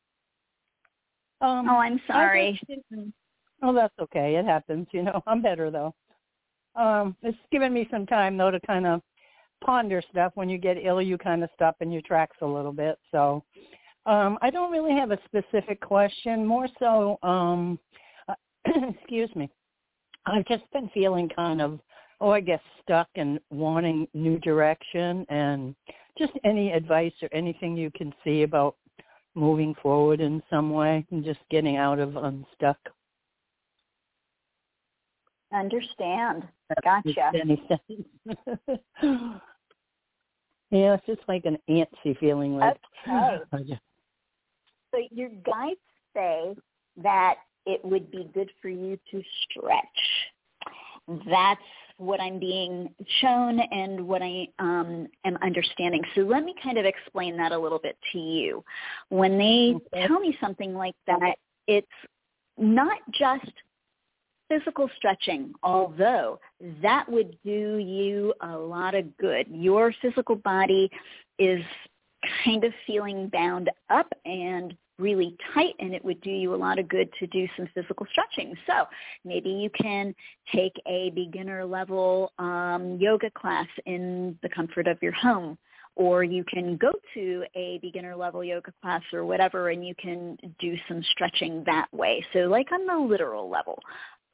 [1.39, 2.60] Um, oh, I'm sorry.
[3.62, 4.36] oh, that's okay.
[4.36, 4.88] It happens.
[4.92, 5.96] You know, I'm better though.
[6.76, 9.02] Um, it's given me some time though to kind of
[9.63, 10.34] ponder stuff.
[10.36, 13.00] When you get ill, you kind of stop in your tracks a little bit.
[13.10, 13.42] So,
[14.06, 16.46] um, I don't really have a specific question.
[16.46, 17.80] More so, um,
[18.66, 19.50] excuse me.
[20.26, 21.80] I've just been feeling kind of
[22.23, 25.75] oh, I guess stuck and wanting new direction and
[26.17, 28.77] just any advice or anything you can see about
[29.36, 32.77] moving forward in some way and just getting out of unstuck.
[35.53, 36.47] Understand.
[36.83, 37.31] Gotcha.
[40.71, 43.38] Yeah, it's just like an antsy feeling like okay.
[44.91, 45.79] so your guides
[46.15, 46.55] say
[46.97, 47.36] that
[47.67, 51.21] it would be good for you to stretch.
[51.29, 51.62] That's
[51.97, 56.01] what I'm being shown and what I um, am understanding.
[56.15, 58.63] So let me kind of explain that a little bit to you.
[59.10, 60.08] When they okay.
[60.08, 61.36] tell me something like that,
[61.67, 61.88] it's
[62.58, 63.51] not just
[64.49, 66.39] physical stretching, although
[66.82, 69.47] that would do you a lot of good.
[69.49, 70.89] Your physical body
[71.39, 71.63] is
[72.43, 76.80] kind of feeling bound up and really tight and it would do you a lot
[76.80, 78.56] of good to do some physical stretching.
[78.66, 78.86] So
[79.26, 80.16] maybe you can
[80.56, 85.58] take a beginner level um, yoga class in the comfort of your home
[85.96, 90.38] or you can go to a beginner level yoga class or whatever and you can
[90.60, 92.26] do some stretching that way.
[92.34, 93.78] So like on the literal level,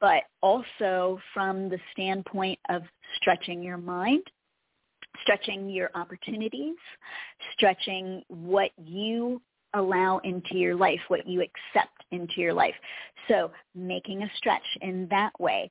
[0.00, 2.82] but also from the standpoint of
[3.16, 4.22] stretching your mind
[5.22, 6.76] stretching your opportunities,
[7.54, 9.40] stretching what you
[9.74, 12.74] allow into your life, what you accept into your life.
[13.28, 15.70] So making a stretch in that way.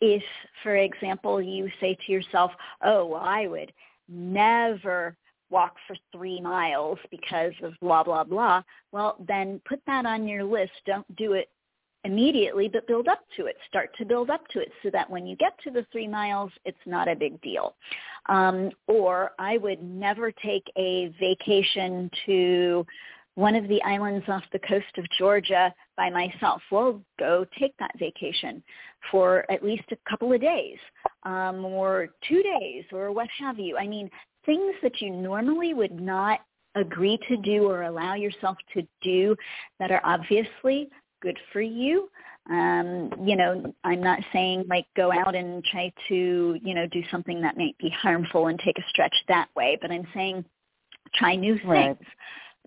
[0.00, 0.22] If,
[0.62, 3.72] for example, you say to yourself, oh, well, I would
[4.08, 5.16] never
[5.50, 10.44] walk for three miles because of blah, blah, blah, well, then put that on your
[10.44, 10.72] list.
[10.86, 11.48] Don't do it
[12.04, 13.56] immediately, but build up to it.
[13.68, 16.50] Start to build up to it so that when you get to the three miles,
[16.64, 17.74] it's not a big deal.
[18.28, 22.86] Um, or I would never take a vacation to
[23.40, 26.60] one of the islands off the coast of Georgia by myself.
[26.70, 28.62] Well, go take that vacation
[29.10, 30.76] for at least a couple of days
[31.22, 33.78] um, or two days or what have you.
[33.78, 34.10] I mean,
[34.44, 36.40] things that you normally would not
[36.74, 39.34] agree to do or allow yourself to do
[39.78, 40.90] that are obviously
[41.22, 42.10] good for you.
[42.50, 47.02] Um, you know, I'm not saying like go out and try to, you know, do
[47.10, 50.44] something that might be harmful and take a stretch that way, but I'm saying
[51.14, 51.66] try new things.
[51.66, 51.98] Right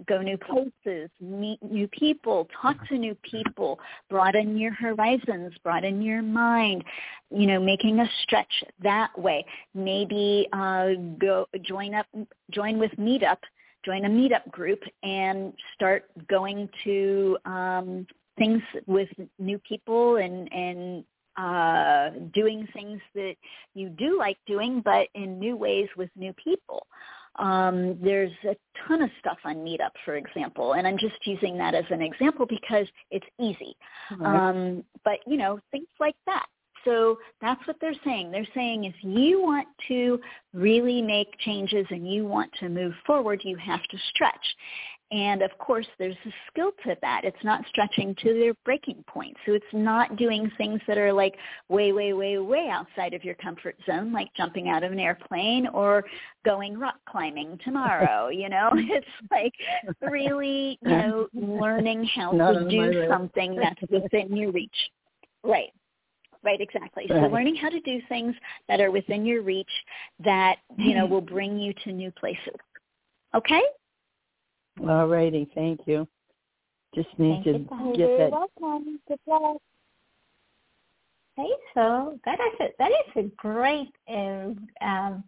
[0.07, 3.79] go new places, meet new people, talk to new people,
[4.09, 6.83] broaden your horizons, broaden your mind,
[7.29, 9.45] you know, making a stretch that way.
[9.73, 12.07] Maybe uh, go join up,
[12.51, 13.37] join with Meetup,
[13.85, 21.03] join a Meetup group, and start going to um, things with new people and and
[21.37, 23.35] uh, doing things that
[23.73, 26.85] you do like doing, but in new ways with new people.
[27.37, 28.55] Um, there's a
[28.87, 32.45] ton of stuff on Meetup, for example, and I'm just using that as an example
[32.45, 33.75] because it's easy.
[34.25, 36.45] Um, but you know, things like that.
[36.85, 38.31] So that's what they're saying.
[38.31, 40.19] They're saying if you want to
[40.53, 44.45] really make changes and you want to move forward, you have to stretch.
[45.13, 47.21] And of course, there's a skill to that.
[47.23, 49.37] It's not stretching to their breaking point.
[49.45, 51.35] So it's not doing things that are like
[51.69, 55.67] way, way, way, way outside of your comfort zone, like jumping out of an airplane
[55.67, 56.03] or
[56.43, 58.29] going rock climbing tomorrow.
[58.43, 59.53] You know, it's like
[60.01, 64.75] really, you know, learning how to do something that's within your reach.
[65.43, 65.69] Right.
[66.43, 67.05] Right, exactly.
[67.07, 68.35] So learning how to do things
[68.67, 69.69] that are within your reach
[70.25, 72.55] that, you know, will bring you to new places.
[73.33, 73.61] Okay?
[74.81, 76.07] All righty, thank you.
[76.95, 77.97] Just need thank to you.
[77.97, 78.31] get that.
[78.31, 78.99] Welcome.
[79.07, 79.57] Good luck.
[81.37, 85.23] Okay, so that is a, that is a great uh, um,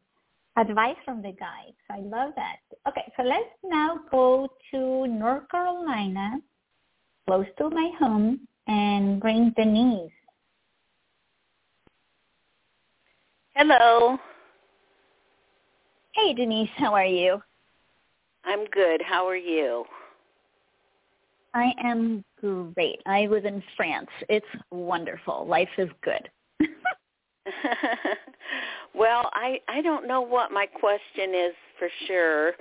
[0.57, 1.77] advice from the guides.
[1.89, 2.57] I love that.
[2.87, 6.39] Okay, so let's now go to North Carolina,
[7.25, 10.11] close to my home, and bring Denise.
[13.55, 14.19] Hello.
[16.13, 16.69] Hey, Denise.
[16.75, 17.41] How are you?
[18.45, 19.01] I'm good.
[19.01, 19.85] How are you?
[21.53, 23.01] I am great.
[23.05, 24.09] I live in France.
[24.29, 25.45] It's wonderful.
[25.47, 26.29] Life is good.
[28.95, 32.53] well, I I don't know what my question is for sure,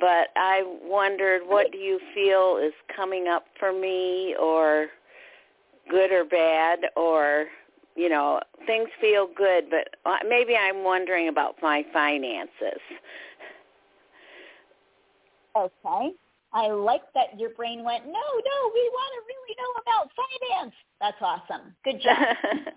[0.00, 4.88] but I wondered what do you feel is coming up for me or
[5.90, 7.46] good or bad or
[7.94, 12.80] you know, things feel good, but uh, maybe I'm wondering about my finances.
[15.56, 16.12] Okay.
[16.54, 20.74] I like that your brain went, no, no, we want to really know about finance.
[21.00, 21.74] That's awesome.
[21.84, 22.36] Good job.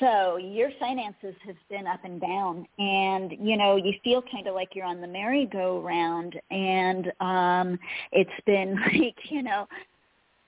[0.00, 4.54] so your finances have been up and down and you know you feel kind of
[4.54, 7.78] like you're on the merry-go-round and um
[8.12, 9.66] it's been like you know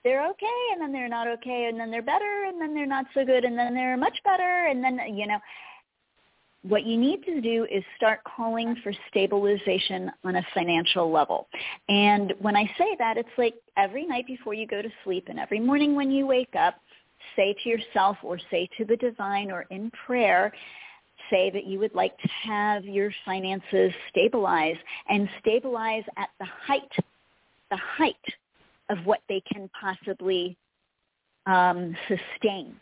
[0.05, 3.07] they're okay and then they're not okay and then they're better and then they're not
[3.15, 5.39] so good and then they're much better and then you know
[6.63, 11.47] what you need to do is start calling for stabilization on a financial level.
[11.89, 15.39] And when I say that, it's like every night before you go to sleep and
[15.39, 16.75] every morning when you wake up,
[17.37, 20.53] say to yourself or say to the divine or in prayer,
[21.31, 24.77] say that you would like to have your finances stabilize
[25.09, 26.91] and stabilize at the height,
[27.71, 28.17] the height
[28.89, 30.57] of what they can possibly
[31.47, 32.77] um, sustain.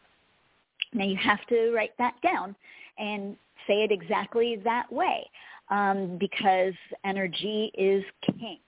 [0.93, 2.55] Now you have to write that down
[2.99, 3.37] and
[3.67, 5.29] say it exactly that way
[5.71, 8.05] um, because energy is
[8.39, 8.59] king.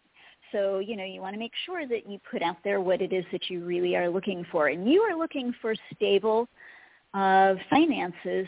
[0.53, 3.12] So, you know, you want to make sure that you put out there what it
[3.12, 4.68] is that you really are looking for.
[4.68, 6.49] And you are looking for stable
[7.14, 8.47] uh, finances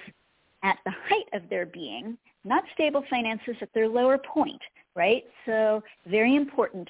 [0.63, 4.61] at the height of their being, not stable finances at their lower point,
[4.95, 5.25] right?
[5.47, 6.89] So very important.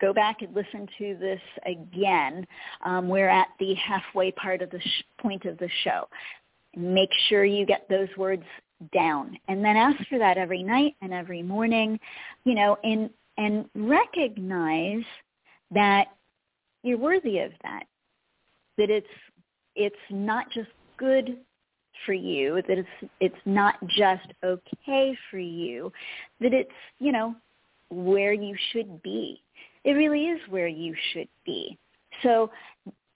[0.00, 2.46] Go back and listen to this again.
[2.84, 6.08] Um, we're at the halfway part of the sh- point of the show.
[6.76, 8.44] Make sure you get those words
[8.92, 11.98] down and then ask for that every night and every morning,
[12.44, 15.04] you know, and, and recognize
[15.72, 16.06] that
[16.82, 17.84] you're worthy of that,
[18.76, 19.06] that it's,
[19.74, 21.38] it's not just good
[22.06, 25.92] for you, that it's it's not just okay for you,
[26.40, 27.34] that it's, you know,
[27.90, 29.42] where you should be.
[29.88, 31.78] It really is where you should be.
[32.22, 32.50] So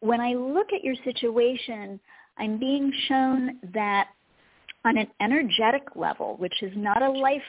[0.01, 2.01] when I look at your situation,
[2.39, 4.09] I'm being shown that
[4.83, 7.43] on an energetic level, which is not a life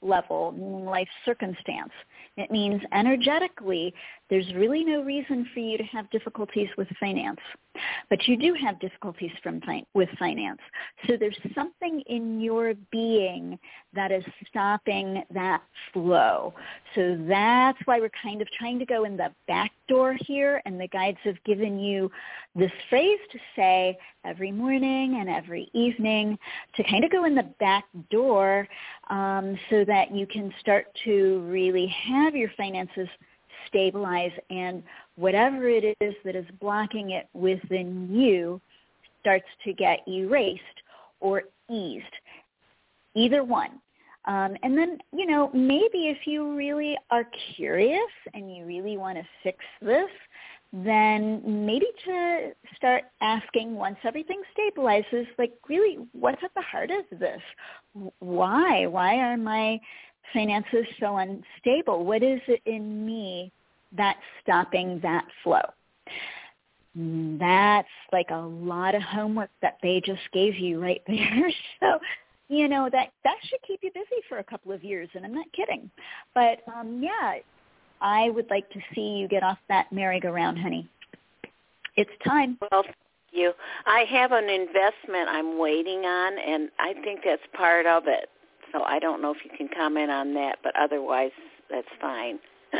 [0.00, 1.92] level, meaning life circumstance,
[2.38, 3.92] it means energetically,
[4.30, 7.40] there's really no reason for you to have difficulties with finance,
[8.10, 9.60] but you do have difficulties from
[9.94, 10.60] with finance.
[11.06, 13.58] So there's something in your being
[13.94, 15.62] that is stopping that
[15.92, 16.54] flow.
[16.94, 20.80] So that's why we're kind of trying to go in the back door here, and
[20.80, 22.10] the guides have given you
[22.54, 26.38] this phrase to say every morning and every evening
[26.76, 28.66] to kind of go in the back door
[29.10, 33.08] um, so that you can start to really have your finances
[33.68, 34.82] stabilize and
[35.16, 38.60] whatever it is that is blocking it within you
[39.20, 40.62] starts to get erased
[41.20, 42.04] or eased.
[43.14, 43.80] Either one.
[44.26, 48.00] Um, and then, you know, maybe if you really are curious
[48.32, 50.10] and you really want to fix this,
[50.72, 57.18] then maybe to start asking once everything stabilizes, like really, what's at the heart of
[57.18, 57.40] this?
[58.18, 58.86] Why?
[58.86, 59.78] Why are my
[60.32, 62.04] finances so unstable?
[62.04, 63.52] What is it in me
[63.96, 65.62] that's stopping that flow?
[66.96, 71.50] That's like a lot of homework that they just gave you right there.
[71.80, 71.98] So,
[72.48, 75.34] you know, that that should keep you busy for a couple of years and I'm
[75.34, 75.90] not kidding.
[76.34, 77.38] But um yeah,
[78.00, 80.88] I would like to see you get off that merry-go-round, honey.
[81.96, 82.58] It's time.
[82.60, 82.96] Well, thank
[83.32, 83.52] you.
[83.86, 88.28] I have an investment I'm waiting on, and I think that's part of it.
[88.74, 91.30] So I don't know if you can comment on that, but otherwise,
[91.70, 92.40] that's fine.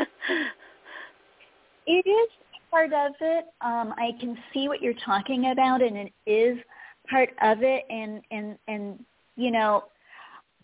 [1.87, 2.29] it is
[2.69, 3.45] part of it.
[3.61, 6.57] Um, I can see what you're talking about, and it is
[7.09, 7.83] part of it.
[7.89, 9.05] And and and
[9.37, 9.85] you know,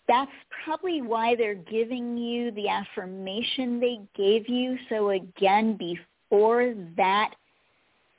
[0.06, 0.30] that's
[0.64, 4.76] probably why they're giving you the affirmation they gave you.
[4.90, 7.30] So again, before that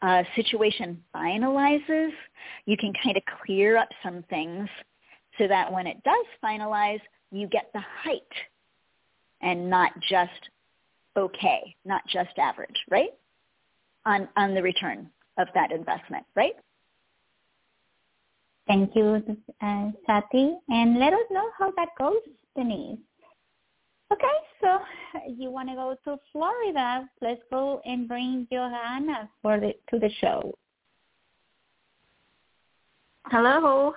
[0.01, 2.09] uh, situation finalizes,
[2.65, 4.67] you can kind of clear up some things
[5.37, 8.21] so that when it does finalize, you get the height
[9.41, 10.31] and not just
[11.17, 13.13] okay, not just average, right?
[14.05, 16.53] On on the return of that investment, right?
[18.67, 19.21] Thank you,
[19.61, 20.55] uh, Sati.
[20.69, 22.15] And let us know how that goes,
[22.55, 22.97] Denise.
[24.11, 24.27] Okay,
[24.61, 24.79] so
[25.27, 27.09] you want to go to Florida.
[27.21, 30.53] Let's go and bring Johanna for the, to the show.
[33.25, 33.93] Hello.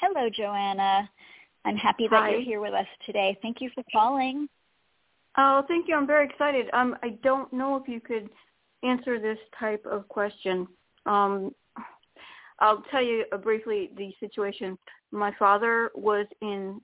[0.00, 1.10] Hello, Joanna.
[1.66, 2.30] I'm happy that Hi.
[2.30, 3.36] you're here with us today.
[3.42, 4.48] Thank you for calling.
[5.36, 5.94] Oh, thank you.
[5.94, 6.68] I'm very excited.
[6.72, 8.30] Um, I don't know if you could
[8.82, 10.66] answer this type of question.
[11.04, 11.54] Um,
[12.60, 14.78] I'll tell you uh, briefly the situation.
[15.12, 16.80] My father was in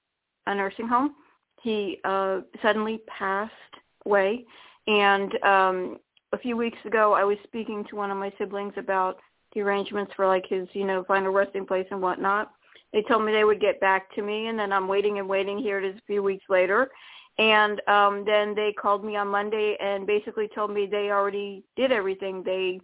[0.46, 1.14] a nursing home.
[1.62, 3.52] He uh, suddenly passed
[4.04, 4.44] away,
[4.86, 5.98] and um,
[6.32, 9.18] a few weeks ago, I was speaking to one of my siblings about
[9.54, 12.52] the arrangements for like his, you know, final resting place and whatnot.
[12.96, 15.58] They told me they would get back to me, and then I'm waiting and waiting.
[15.58, 16.88] Here it is, a few weeks later,
[17.36, 21.92] and um, then they called me on Monday and basically told me they already did
[21.92, 22.42] everything.
[22.42, 22.80] They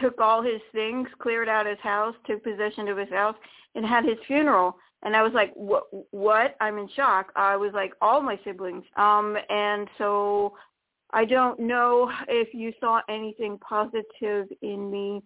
[0.00, 3.34] took all his things, cleared out his house, took possession of his house,
[3.74, 4.78] and had his funeral.
[5.02, 5.84] And I was like, what?
[6.10, 6.56] What?
[6.62, 7.30] I'm in shock.
[7.36, 8.84] I was like, all my siblings.
[8.96, 10.54] Um, and so
[11.12, 15.22] I don't know if you saw anything positive in me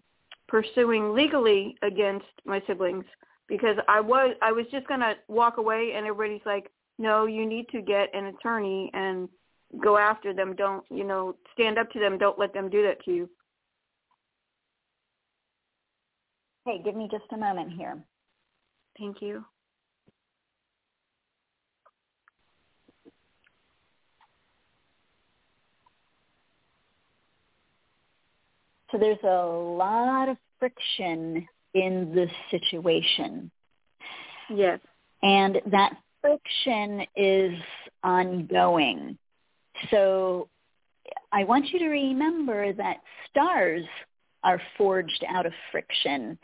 [0.48, 3.04] pursuing legally against my siblings
[3.52, 7.68] because I was I was just gonna walk away and everybody's like, no, you need
[7.68, 9.28] to get an attorney and
[9.82, 10.56] go after them.
[10.56, 12.16] Don't you know stand up to them.
[12.16, 13.30] Don't let them do that to you.
[16.64, 18.02] Hey, give me just a moment here.
[18.98, 19.44] Thank you.
[28.90, 33.50] So there's a lot of friction in this situation.
[34.50, 34.80] Yes.
[35.22, 37.52] And that friction is
[38.02, 39.18] ongoing.
[39.90, 40.48] So
[41.32, 42.98] I want you to remember that
[43.30, 43.84] stars
[44.44, 46.38] are forged out of friction.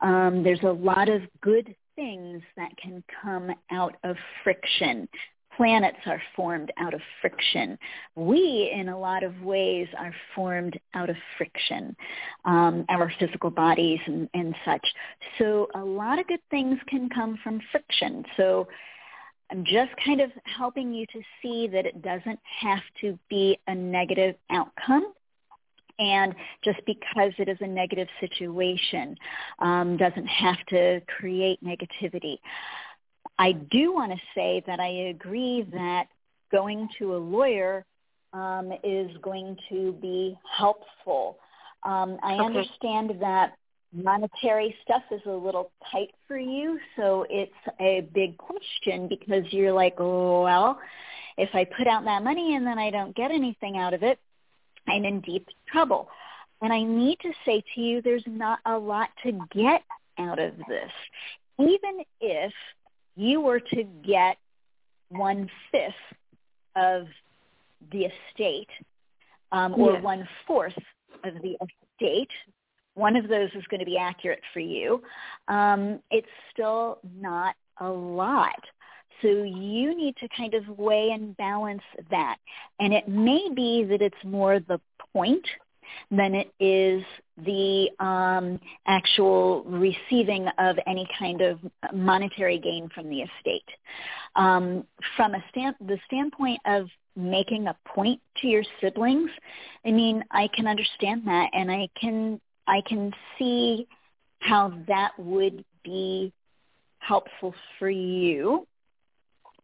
[0.00, 5.08] Um, there's a lot of good things that can come out of friction.
[5.56, 7.78] Planets are formed out of friction.
[8.16, 11.96] We, in a lot of ways, are formed out of friction,
[12.44, 14.84] um, our physical bodies and, and such.
[15.38, 18.24] So a lot of good things can come from friction.
[18.36, 18.66] So
[19.50, 23.74] I'm just kind of helping you to see that it doesn't have to be a
[23.74, 25.12] negative outcome.
[25.98, 26.34] And
[26.64, 29.16] just because it is a negative situation
[29.60, 32.38] um, doesn't have to create negativity.
[33.38, 36.06] I do want to say that I agree that
[36.52, 37.84] going to a lawyer
[38.32, 41.38] um, is going to be helpful.
[41.82, 42.44] Um, I okay.
[42.44, 43.54] understand that
[43.92, 49.72] monetary stuff is a little tight for you, so it's a big question because you're
[49.72, 50.78] like, oh, well,
[51.36, 54.18] if I put out that money and then I don't get anything out of it,
[54.88, 56.08] I'm in deep trouble.
[56.60, 59.82] And I need to say to you, there's not a lot to get
[60.18, 60.90] out of this.
[61.58, 62.52] Even if
[63.16, 64.36] you were to get
[65.08, 65.94] one-fifth
[66.76, 67.06] of
[67.92, 68.68] the estate
[69.52, 70.02] um, or yes.
[70.02, 70.76] one-fourth
[71.24, 71.56] of the
[72.00, 72.30] estate,
[72.94, 75.02] one of those is going to be accurate for you.
[75.48, 78.60] Um, it's still not a lot.
[79.22, 82.36] So you need to kind of weigh and balance that.
[82.80, 84.80] And it may be that it's more the
[85.12, 85.46] point
[86.10, 87.04] than it is
[87.44, 91.58] the um, actual receiving of any kind of
[91.92, 93.68] monetary gain from the estate.
[94.36, 94.84] Um,
[95.16, 96.86] from a stand, the standpoint of
[97.16, 99.30] making a point to your siblings,
[99.84, 103.86] I mean, I can understand that, and I can I can see
[104.40, 106.32] how that would be
[106.98, 108.66] helpful for you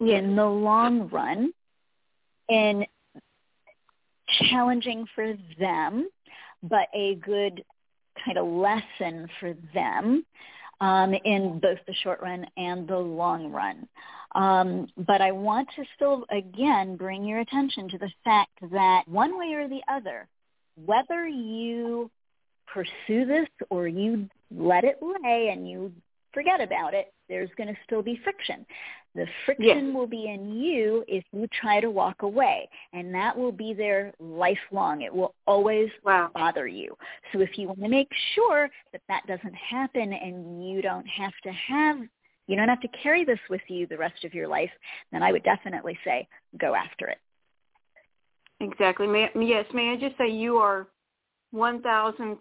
[0.01, 1.53] in the long run
[2.49, 2.87] and
[4.49, 6.09] challenging for them,
[6.63, 7.65] but a good
[8.25, 10.25] kind of lesson for them
[10.81, 13.89] um, in both the short run and the long run.
[14.35, 19.39] Um, but I want to still, again, bring your attention to the fact that one
[19.39, 20.29] way or the other,
[20.77, 22.11] whether you
[22.73, 25.93] pursue this or you let it lay and you
[26.33, 28.65] forget about it, there's going to still be friction.
[29.15, 29.95] The friction yes.
[29.95, 34.13] will be in you if you try to walk away, and that will be there
[34.21, 35.03] lifelong.
[35.03, 36.31] It will always wow.
[36.33, 36.97] bother you.
[37.33, 41.33] So if you want to make sure that that doesn't happen and you don't have
[41.43, 41.99] to have,
[42.47, 44.71] you don't have to carry this with you the rest of your life,
[45.11, 47.19] then I would definitely say go after it.
[48.61, 49.09] Exactly.
[49.09, 50.87] May, yes, may I just say you are
[51.55, 52.39] 1000%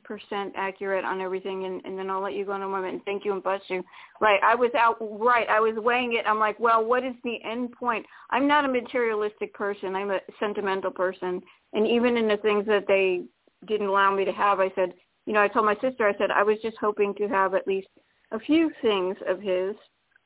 [0.55, 3.26] accurate on everything and, and then I'll let you go in a moment and thank
[3.26, 3.84] you and bless you.
[4.22, 4.39] Right.
[4.43, 5.47] I was out right.
[5.49, 6.26] I was weighing it.
[6.28, 8.05] I'm like, well, what is the end point?
[8.30, 9.95] I'm not a materialistic person.
[9.95, 11.41] I'm a sentimental person.
[11.74, 13.24] And even in the things that they
[13.68, 14.93] didn't allow me to have, I said,
[15.26, 17.68] you know, I told my sister, I said, I was just hoping to have at
[17.68, 17.88] least
[18.32, 19.76] a few things of his,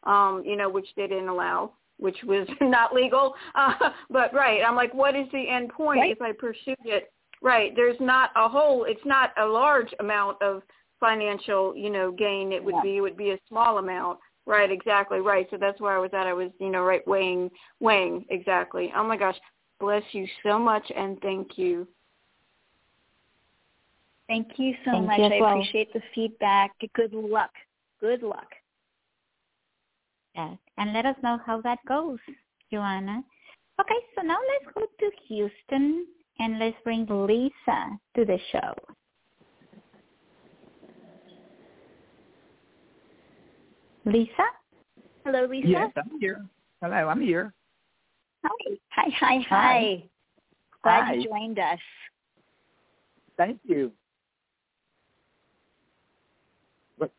[0.03, 3.33] um, you know, which they didn't allow which was not legal.
[3.55, 3.73] Uh,
[4.09, 6.11] but right, I'm like, what is the end point right.
[6.11, 7.11] if I pursued it?
[7.43, 7.75] Right.
[7.75, 10.63] There's not a whole, it's not a large amount of
[10.99, 12.81] financial, you know, gain it would yeah.
[12.81, 12.97] be.
[12.97, 14.19] It would be a small amount.
[14.45, 15.19] Right, exactly.
[15.19, 15.45] Right.
[15.51, 16.25] So that's where I was at.
[16.25, 18.25] I was, you know, right weighing, weighing.
[18.29, 18.91] Exactly.
[18.95, 19.35] Oh my gosh.
[19.79, 21.85] Bless you so much and thank you.
[24.27, 25.19] Thank you so thank much.
[25.19, 25.51] You I well.
[25.51, 26.71] appreciate the feedback.
[26.95, 27.51] Good luck.
[27.99, 28.47] Good luck.
[30.33, 30.57] Yes.
[30.77, 32.19] And let us know how that goes,
[32.71, 33.21] Joanna.
[33.81, 36.07] Okay, so now let's go to Houston
[36.39, 38.73] and let's bring Lisa to the show.
[44.05, 44.31] Lisa?
[45.25, 45.67] Hello, Lisa.
[45.67, 46.45] Yes, I'm here.
[46.81, 47.53] Hello, I'm here.
[48.43, 48.75] Hi.
[48.89, 50.03] Hi, hi, hi.
[50.83, 51.13] Glad hi.
[51.13, 51.79] you joined us.
[53.37, 53.91] Thank you.
[56.97, 57.11] What,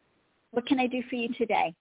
[0.50, 1.74] what can I do for you today?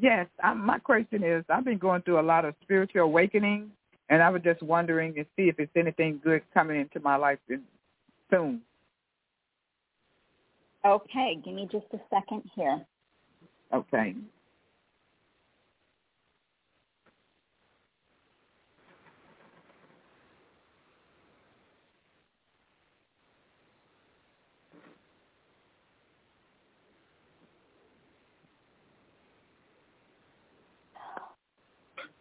[0.00, 3.70] Yes, um, my question is, I've been going through a lot of spiritual awakening
[4.08, 7.38] and I was just wondering and see if it's anything good coming into my life
[8.30, 8.60] soon.
[10.84, 12.84] Okay, give me just a second here.
[13.72, 14.14] Okay.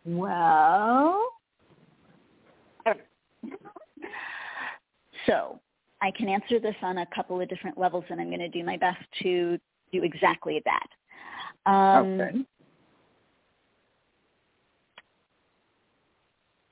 [0.03, 1.27] Well,
[5.25, 5.59] so
[6.01, 8.63] I can answer this on a couple of different levels, and I'm going to do
[8.63, 9.57] my best to
[9.91, 11.71] do exactly that.
[11.71, 12.45] Um, okay.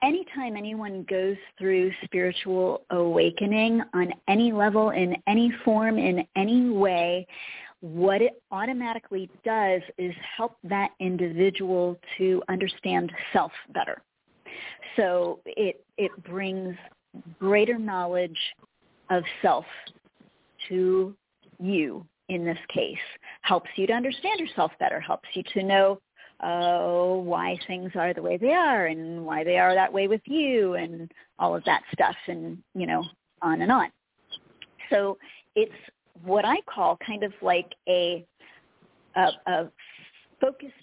[0.04, 7.26] anytime anyone goes through spiritual awakening on any level, in any form, in any way,
[7.80, 14.02] what it automatically does is help that individual to understand self better.
[14.96, 16.76] So it, it brings
[17.40, 18.38] greater knowledge
[19.10, 19.66] of self
[20.70, 21.16] to
[21.60, 22.98] you in this case,
[23.42, 26.00] helps you to understand yourself better, helps you to know
[26.40, 30.22] uh, why things are the way they are and why they are that way with
[30.26, 33.04] you and all of that stuff and, you know,
[33.42, 33.90] on and on.
[34.90, 35.18] So
[35.56, 35.72] it's
[36.24, 38.26] what I call kind of like a,
[39.16, 39.72] a, a
[40.42, 40.74] focused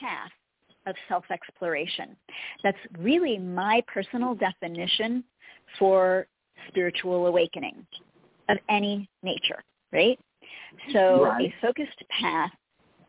[0.00, 0.30] path
[0.86, 2.16] of self-exploration.
[2.62, 5.24] That's really my personal definition
[5.78, 6.26] for
[6.68, 7.86] spiritual awakening
[8.48, 9.62] of any nature,
[9.92, 10.18] right?
[10.92, 11.46] So right.
[11.46, 12.50] a focused path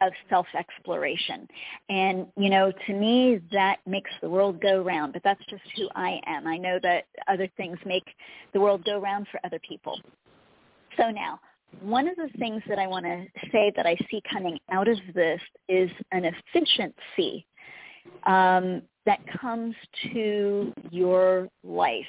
[0.01, 1.47] of self-exploration.
[1.89, 5.87] And, you know, to me, that makes the world go round, but that's just who
[5.95, 6.47] I am.
[6.47, 8.03] I know that other things make
[8.53, 9.99] the world go round for other people.
[10.97, 11.39] So now,
[11.81, 14.97] one of the things that I want to say that I see coming out of
[15.13, 17.45] this is an efficiency
[18.25, 19.75] um, that comes
[20.13, 22.05] to your life.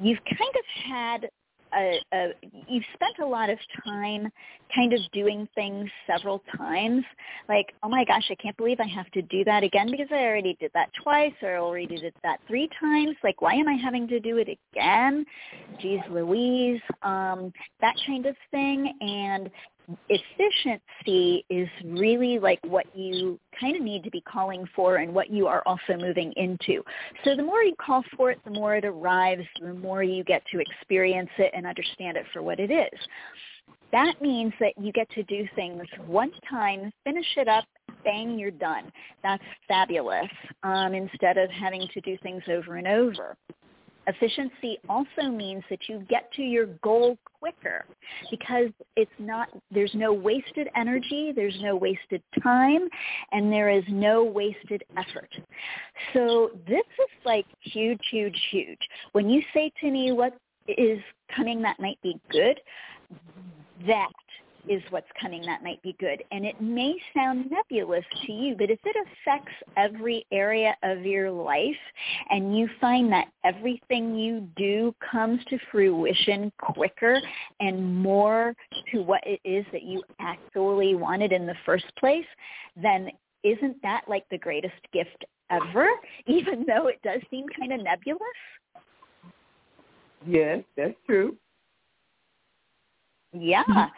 [0.00, 1.30] You've kind of had
[1.74, 2.28] a, a
[2.68, 4.28] you've spent a lot of time
[4.74, 7.04] kind of doing things several times.
[7.48, 10.24] Like oh my gosh i can't believe i have to do that again because i
[10.24, 13.16] already did that twice or I already did that three times.
[13.22, 15.24] Like why am i having to do it again?
[15.80, 18.92] Geez louise um that kind of thing.
[19.00, 19.50] And
[20.08, 25.30] efficiency is really like what you kind of need to be calling for and what
[25.30, 26.82] you are also moving into.
[27.24, 30.42] So the more you call for it, the more it arrives, the more you get
[30.52, 32.98] to experience it and understand it for what it is.
[33.92, 37.64] That means that you get to do things one time, finish it up,
[38.04, 38.90] bang, you're done.
[39.22, 40.30] That's fabulous
[40.62, 43.36] um, instead of having to do things over and over.
[44.06, 47.84] Efficiency also means that you get to your goal quicker
[48.30, 52.88] because it's not there's no wasted energy, there's no wasted time,
[53.32, 55.30] and there is no wasted effort.
[56.12, 58.80] So this is like huge, huge, huge.
[59.12, 60.34] When you say to me what
[60.66, 61.00] is
[61.34, 62.60] coming that might be good,
[63.86, 64.12] that
[64.68, 66.22] is what's coming that might be good.
[66.30, 71.30] And it may sound nebulous to you, but if it affects every area of your
[71.30, 71.74] life
[72.30, 77.20] and you find that everything you do comes to fruition quicker
[77.60, 78.54] and more
[78.92, 82.26] to what it is that you actually wanted in the first place,
[82.76, 83.10] then
[83.42, 85.88] isn't that like the greatest gift ever,
[86.26, 88.20] even though it does seem kind of nebulous?
[90.26, 91.36] Yes, that's true.
[93.32, 93.62] Yeah.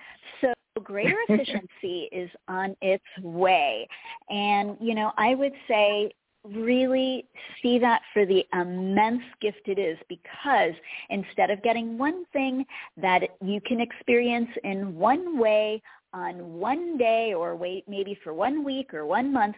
[0.76, 3.86] So greater efficiency is on its way.
[4.30, 6.12] And, you know, I would say
[6.44, 7.24] really
[7.62, 10.72] see that for the immense gift it is because
[11.10, 12.64] instead of getting one thing
[12.96, 15.80] that you can experience in one way
[16.12, 19.54] on one day or wait maybe for one week or one month,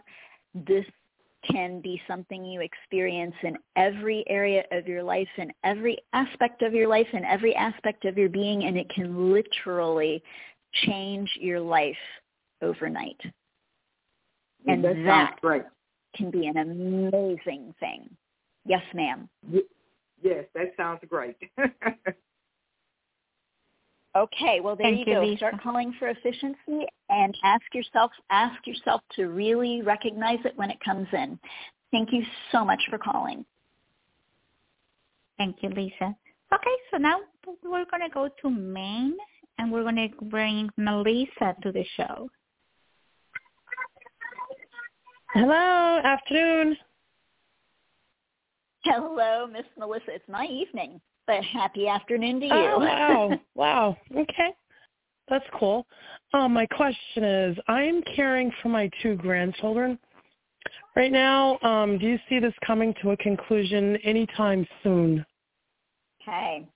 [0.54, 0.84] this
[1.50, 6.72] can be something you experience in every area of your life, in every aspect of
[6.72, 10.22] your life, in every aspect of your being, and it can literally
[10.86, 11.96] change your life
[12.62, 13.20] overnight.
[14.66, 15.62] and that, that great.
[16.16, 18.08] can be an amazing thing.
[18.66, 19.28] Yes, ma'am.
[20.22, 21.36] Yes, that sounds great.
[24.16, 25.26] okay, well there Thank you, you go.
[25.26, 25.36] Lisa.
[25.38, 30.78] Start calling for efficiency and ask yourself ask yourself to really recognize it when it
[30.82, 31.38] comes in.
[31.90, 33.44] Thank you so much for calling.
[35.36, 36.16] Thank you, Lisa.
[36.52, 37.18] Okay, so now
[37.62, 39.16] we're going to go to Maine
[39.58, 42.28] and we're going to bring Melissa to the show.
[45.34, 46.76] Hello, afternoon.
[48.84, 50.14] Hello, Miss Melissa.
[50.14, 52.52] It's my evening, but happy afternoon to you.
[52.52, 53.40] Oh, wow.
[53.54, 53.96] wow.
[54.12, 54.50] Okay.
[55.28, 55.86] That's cool.
[56.34, 59.98] Um, my question is, I'm caring for my two grandchildren
[60.94, 61.58] right now.
[61.60, 65.24] Um, do you see this coming to a conclusion anytime soon?
[66.22, 66.66] Okay.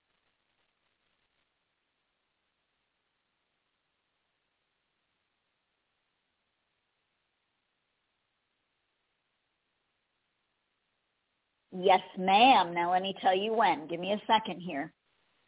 [11.71, 12.73] Yes, ma'am.
[12.73, 13.87] Now let me tell you when.
[13.87, 14.91] Give me a second here.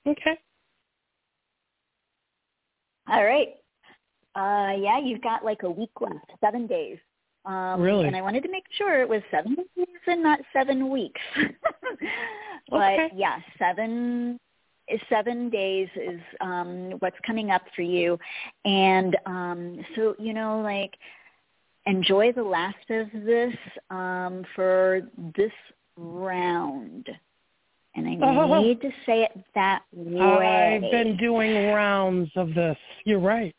[0.08, 0.40] Okay.
[3.10, 3.50] All right.
[4.36, 6.98] Uh, yeah, you've got like a week left, seven days.
[7.46, 8.08] Um, Really?
[8.08, 11.22] And I wanted to make sure it was seven days and not seven weeks.
[12.70, 13.12] but Okay.
[13.16, 14.40] yeah, seven
[15.10, 18.20] seven days is um, what's coming up for you,
[18.66, 20.94] and um, so you know, like
[21.86, 23.56] enjoy the last of this
[23.90, 25.02] um, for
[25.36, 25.52] this
[25.98, 27.10] round.
[27.96, 28.62] And I Oh.
[28.62, 30.76] need to say it that way.
[30.76, 32.78] I've been doing rounds of this.
[33.04, 33.56] You're right.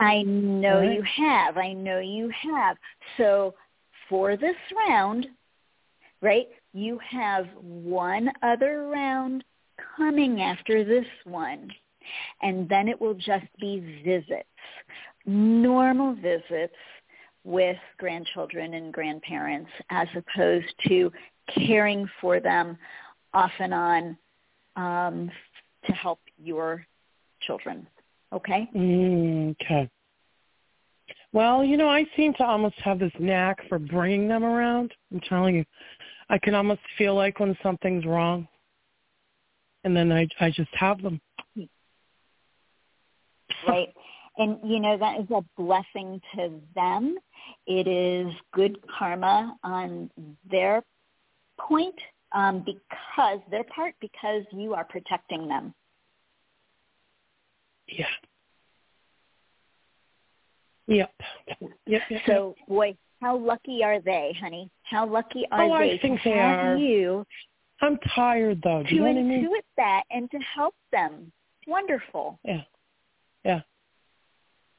[0.00, 0.92] I know Right.
[0.94, 1.56] you have.
[1.56, 2.76] I know you have.
[3.16, 3.54] So
[4.08, 4.56] for this
[4.88, 5.30] round,
[6.20, 9.44] right, you have one other round
[9.96, 11.72] coming after this one.
[12.42, 14.48] And then it will just be visits,
[15.24, 16.76] normal visits
[17.44, 21.10] with grandchildren and grandparents as opposed to
[21.48, 22.76] caring for them
[23.34, 24.16] off and on
[24.76, 25.30] um,
[25.86, 26.86] to help your
[27.40, 27.86] children.
[28.32, 28.68] Okay?
[28.74, 29.90] Mm, okay.
[31.32, 34.92] Well, you know, I seem to almost have this knack for bringing them around.
[35.10, 35.64] I'm telling you,
[36.28, 38.46] I can almost feel like when something's wrong,
[39.84, 41.20] and then I I just have them.
[43.68, 43.88] right?
[44.38, 47.16] And you know that is a blessing to them.
[47.66, 50.10] It is good karma on
[50.50, 50.82] their
[51.60, 51.94] point
[52.32, 55.74] um, because their part because you are protecting them.
[57.88, 58.06] Yeah.
[60.88, 61.12] Yep.
[61.86, 62.02] Yep.
[62.10, 64.70] yep So boy, how lucky are they, honey?
[64.82, 66.76] How lucky are Oh, I they think to they have are.
[66.76, 67.24] you
[67.80, 68.82] I'm tired though.
[68.82, 69.44] Do to you know what I mean?
[69.44, 71.32] intuit that and to help them?
[71.66, 72.38] Wonderful.
[72.44, 72.62] Yeah.
[73.44, 73.60] Yeah.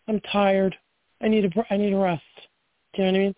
[0.08, 0.76] I'm tired.
[1.22, 2.22] I need a I need a rest.
[2.94, 3.34] Do you know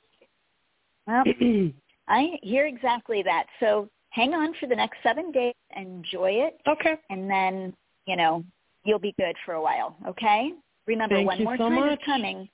[1.07, 1.73] what I mean?
[1.73, 1.73] Well,
[2.07, 3.45] I hear exactly that.
[3.59, 6.97] So hang on for the next seven days, enjoy it, okay.
[7.09, 7.73] and then
[8.05, 8.43] you know
[8.83, 9.95] you'll be good for a while.
[10.07, 10.51] Okay.
[10.87, 11.99] Remember, Thank one you more so time much.
[11.99, 12.49] is coming.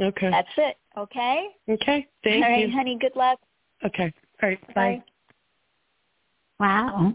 [0.00, 0.30] Okay.
[0.30, 0.76] That's it.
[0.98, 1.48] Okay.
[1.68, 2.06] okay.
[2.24, 2.72] Thank All right, you.
[2.72, 2.98] honey.
[3.00, 3.38] Good luck.
[3.84, 4.12] Okay.
[4.42, 4.74] All right.
[4.74, 4.74] Bye.
[4.74, 5.02] Bye.
[6.58, 7.12] Wow.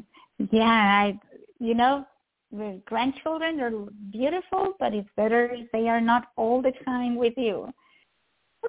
[0.52, 1.20] Yeah, I,
[1.60, 2.06] you know,
[2.52, 3.72] the grandchildren are
[4.12, 7.72] beautiful, but it's better if they are not all the time with you.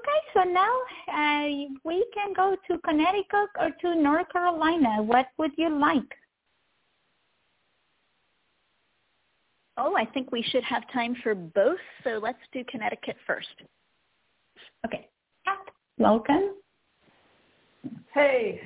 [0.01, 0.75] Okay, so now
[1.13, 1.47] uh,
[1.85, 5.03] we can go to Connecticut or to North Carolina.
[5.03, 6.03] What would you like?
[9.77, 11.79] Oh, I think we should have time for both.
[12.05, 13.49] So let's do Connecticut first.
[14.87, 15.09] Okay,
[15.45, 15.59] Pat,
[15.99, 16.55] welcome.
[18.15, 18.61] Hey,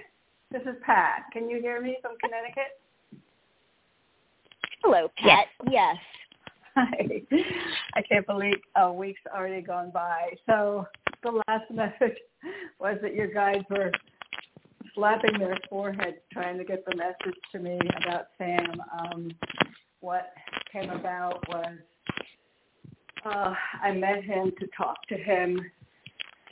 [0.52, 1.24] this is Pat.
[1.32, 2.78] Can you hear me from Connecticut?
[4.82, 5.46] Hello, Pat.
[5.70, 5.96] Yes.
[6.76, 7.22] Hi.
[7.94, 10.30] I can't believe a week's already gone by.
[10.46, 10.86] So
[11.24, 12.18] the last message
[12.78, 13.90] was that your guys were
[14.94, 18.72] slapping their foreheads trying to get the message to me about Sam.
[18.98, 19.30] Um,
[20.00, 20.32] what
[20.72, 21.76] came about was
[23.24, 25.58] uh, I met him to talk to him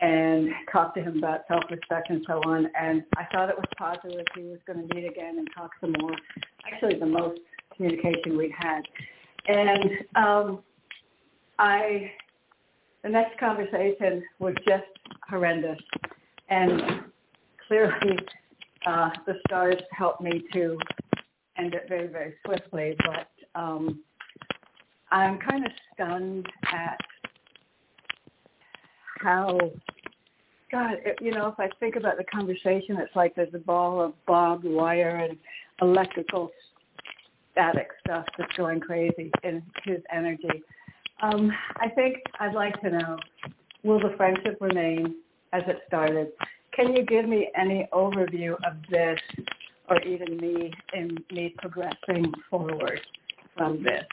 [0.01, 2.67] and talk to him about self-respect and so on.
[2.79, 5.95] And I thought it was positive he was going to meet again and talk some
[6.01, 6.17] more.
[6.67, 7.41] Actually, the most
[7.77, 8.83] communication we'd had.
[9.47, 10.63] And um,
[11.59, 12.11] I,
[13.03, 14.85] the next conversation was just
[15.29, 15.79] horrendous.
[16.49, 17.05] And
[17.67, 18.19] clearly,
[18.87, 20.79] uh, the stars helped me to
[21.57, 22.97] end it very, very swiftly.
[22.99, 23.29] But
[23.61, 24.01] um,
[25.11, 26.99] I'm kind of stunned at
[29.21, 29.59] how
[30.71, 34.01] God, it, you know, if I think about the conversation, it's like there's a ball
[34.01, 35.37] of barbed wire and
[35.81, 36.51] electrical
[37.53, 40.63] static stuff that's going crazy in his energy.
[41.23, 43.17] Um, I think I'd like to know,
[43.85, 45.17] will the friendship remain
[45.53, 46.33] as it started?
[46.75, 49.21] Can you give me any overview of this
[49.89, 53.01] or even me in me progressing forward
[53.57, 54.05] from this?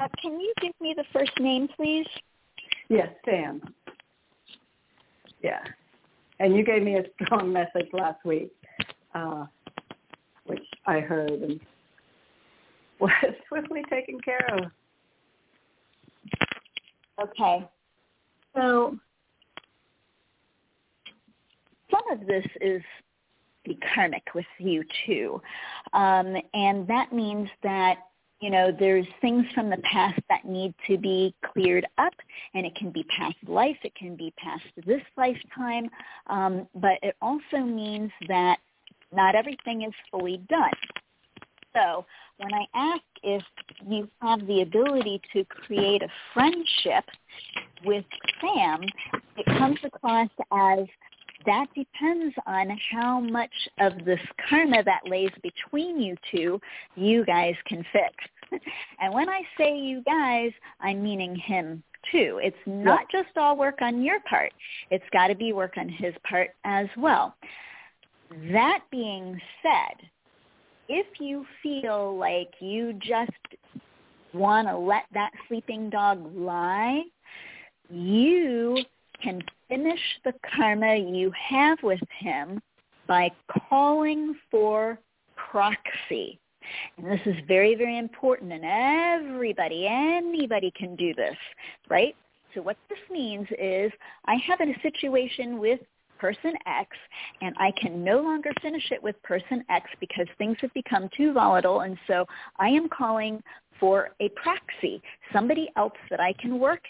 [0.00, 2.06] Uh, can you give me the first name, please?
[2.88, 3.60] Yes, Sam.
[5.42, 5.60] Yeah.
[6.40, 8.50] And you gave me a strong message last week,
[9.14, 9.46] uh,
[10.46, 11.60] which I heard and
[13.00, 13.10] was
[13.48, 14.64] swiftly taken care of.
[17.22, 17.68] Okay.
[18.54, 18.96] So
[21.90, 22.82] some of this is
[23.64, 25.40] the karmic with you too.
[25.92, 27.96] Um, and that means that,
[28.40, 32.14] you know, there's things from the past that need to be cleared up
[32.54, 35.90] and it can be past life, it can be past this lifetime,
[36.28, 38.58] um, but it also means that
[39.12, 40.70] not everything is fully done.
[41.74, 42.04] So
[42.38, 43.42] when I ask if
[43.86, 47.04] you have the ability to create a friendship
[47.84, 48.04] with
[48.40, 48.82] Sam,
[49.36, 50.86] it comes across as
[51.46, 56.60] that depends on how much of this karma that lays between you two
[56.96, 58.62] you guys can fix.
[59.00, 60.50] and when I say you guys,
[60.80, 62.40] I'm meaning him too.
[62.42, 64.52] It's not just all work on your part.
[64.90, 67.34] It's got to be work on his part as well.
[68.52, 70.08] That being said,
[70.88, 73.30] if you feel like you just
[74.32, 77.02] want to let that sleeping dog lie,
[77.90, 78.78] you
[79.22, 82.60] can finish the karma you have with him
[83.06, 83.30] by
[83.68, 84.98] calling for
[85.36, 86.38] proxy.
[86.96, 91.36] And this is very, very important, and everybody, anybody can do this,
[91.88, 92.14] right?
[92.54, 93.90] So what this means is
[94.26, 95.80] I have a situation with
[96.18, 96.96] person X
[97.40, 101.32] and I can no longer finish it with person X because things have become too
[101.32, 102.26] volatile and so
[102.58, 103.42] I am calling
[103.80, 105.00] for a proxy,
[105.32, 106.80] somebody else that I can work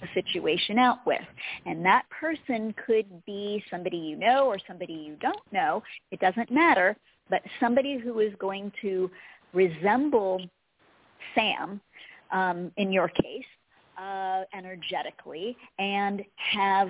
[0.00, 1.22] the situation out with.
[1.66, 5.82] And that person could be somebody you know or somebody you don't know.
[6.10, 6.96] It doesn't matter,
[7.30, 9.10] but somebody who is going to
[9.52, 10.40] resemble
[11.34, 11.80] Sam,
[12.32, 13.44] um, in your case,
[13.98, 16.88] uh, energetically, and have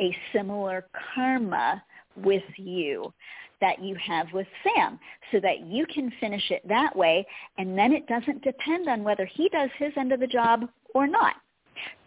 [0.00, 1.82] a similar karma
[2.16, 3.12] with you
[3.60, 4.98] that you have with Sam
[5.32, 7.26] so that you can finish it that way
[7.58, 11.06] and then it doesn't depend on whether he does his end of the job or
[11.06, 11.34] not.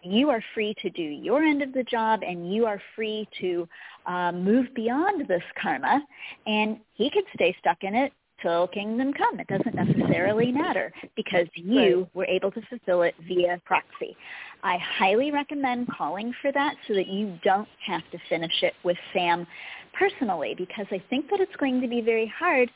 [0.04, 3.68] You are free to do your end of the job and you are free to
[4.06, 6.02] uh, move beyond this karma
[6.46, 8.12] and he could stay stuck in it
[8.42, 9.40] till kingdom come.
[9.40, 12.16] It doesn't necessarily matter because you right.
[12.16, 14.16] were able to fulfill it via proxy.
[14.64, 18.98] I highly recommend calling for that so that you don't have to finish it with
[19.14, 19.48] Sam
[19.98, 22.70] personally because I think that it's going to be very hard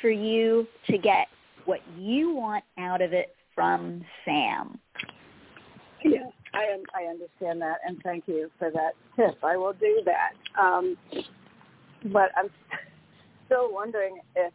[0.00, 1.28] for you to get
[1.64, 4.78] what you want out of it from Sam.
[6.04, 9.42] Yeah, I I understand that, and thank you for that tip.
[9.42, 10.32] I will do that.
[10.60, 10.96] Um,
[12.12, 12.50] but I'm
[13.46, 14.52] still wondering if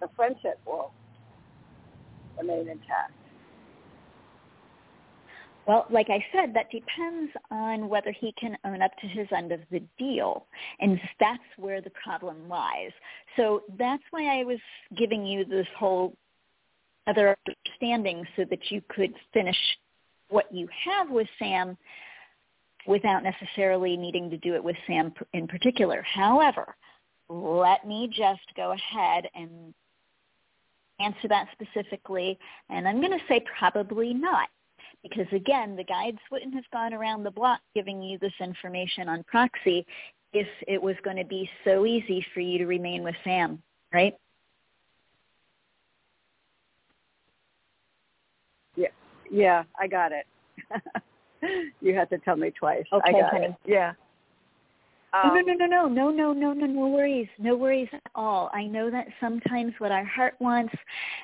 [0.00, 0.92] the friendship will
[2.38, 3.12] remain intact.
[5.66, 9.52] Well, like I said, that depends on whether he can own up to his end
[9.52, 10.46] of the deal.
[10.80, 12.90] And that's where the problem lies.
[13.36, 14.58] So that's why I was
[14.96, 16.16] giving you this whole
[17.06, 19.58] other understanding so that you could finish
[20.30, 21.76] what you have with Sam
[22.86, 26.02] without necessarily needing to do it with Sam in particular.
[26.02, 26.74] However,
[27.28, 29.74] let me just go ahead and
[31.00, 32.38] answer that specifically.
[32.70, 34.48] And I'm going to say probably not
[35.02, 39.22] because again, the guides wouldn't have gone around the block giving you this information on
[39.24, 39.86] proxy
[40.32, 44.14] if it was going to be so easy for you to remain with Sam, right?
[48.76, 48.88] Yeah,
[49.30, 50.26] yeah, I got it.
[51.80, 52.84] you had to tell me twice.
[52.92, 53.46] Okay, I got honey.
[53.46, 53.54] It.
[53.64, 53.92] Yeah.
[55.14, 58.50] Um, no, no, no, no, no, no, no, no, no worries, no worries at all.
[58.52, 60.74] I know that sometimes what our heart wants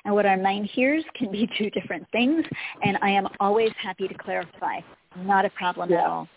[0.05, 2.43] and what our mind hears can be two different things,
[2.83, 4.79] and I am always happy to clarify.
[5.17, 5.99] Not a problem yeah.
[5.99, 6.27] at all.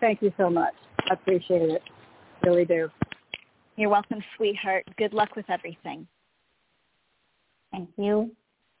[0.00, 0.74] Thank you so much.
[1.10, 1.82] I appreciate it.
[2.42, 2.88] Really do.
[3.76, 4.84] You're welcome, sweetheart.
[4.96, 6.06] Good luck with everything.
[7.70, 8.30] Thank you.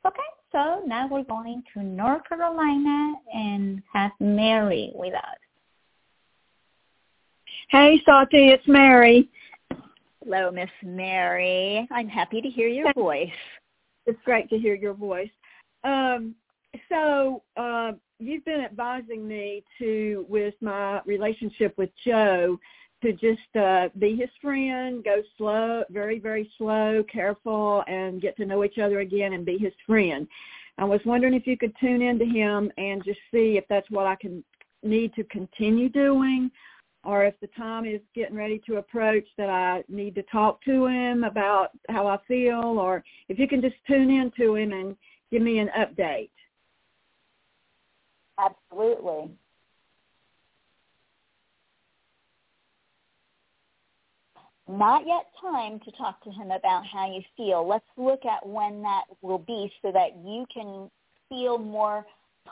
[0.06, 0.18] Okay,
[0.50, 5.38] so now we're going to North Carolina and have Mary with us.
[7.72, 9.30] Hey, Sati, it's Mary.
[10.22, 11.88] Hello, Miss Mary.
[11.90, 13.30] I'm happy to hear your voice.
[14.04, 15.30] It's great to hear your voice.
[15.82, 16.34] Um,
[16.90, 22.58] so uh, you've been advising me to, with my relationship with Joe,
[23.00, 28.44] to just uh, be his friend, go slow, very, very slow, careful, and get to
[28.44, 30.28] know each other again and be his friend.
[30.76, 34.06] I was wondering if you could tune into him and just see if that's what
[34.06, 34.44] I can
[34.82, 36.50] need to continue doing
[37.04, 40.86] or if the time is getting ready to approach that I need to talk to
[40.86, 44.96] him about how I feel, or if you can just tune in to him and
[45.30, 46.30] give me an update.
[48.38, 49.30] Absolutely.
[54.68, 57.66] Not yet time to talk to him about how you feel.
[57.66, 60.90] Let's look at when that will be so that you can
[61.28, 62.06] feel more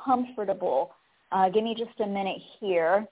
[0.04, 0.92] comfortable.
[1.32, 3.06] Uh, give me just a minute here.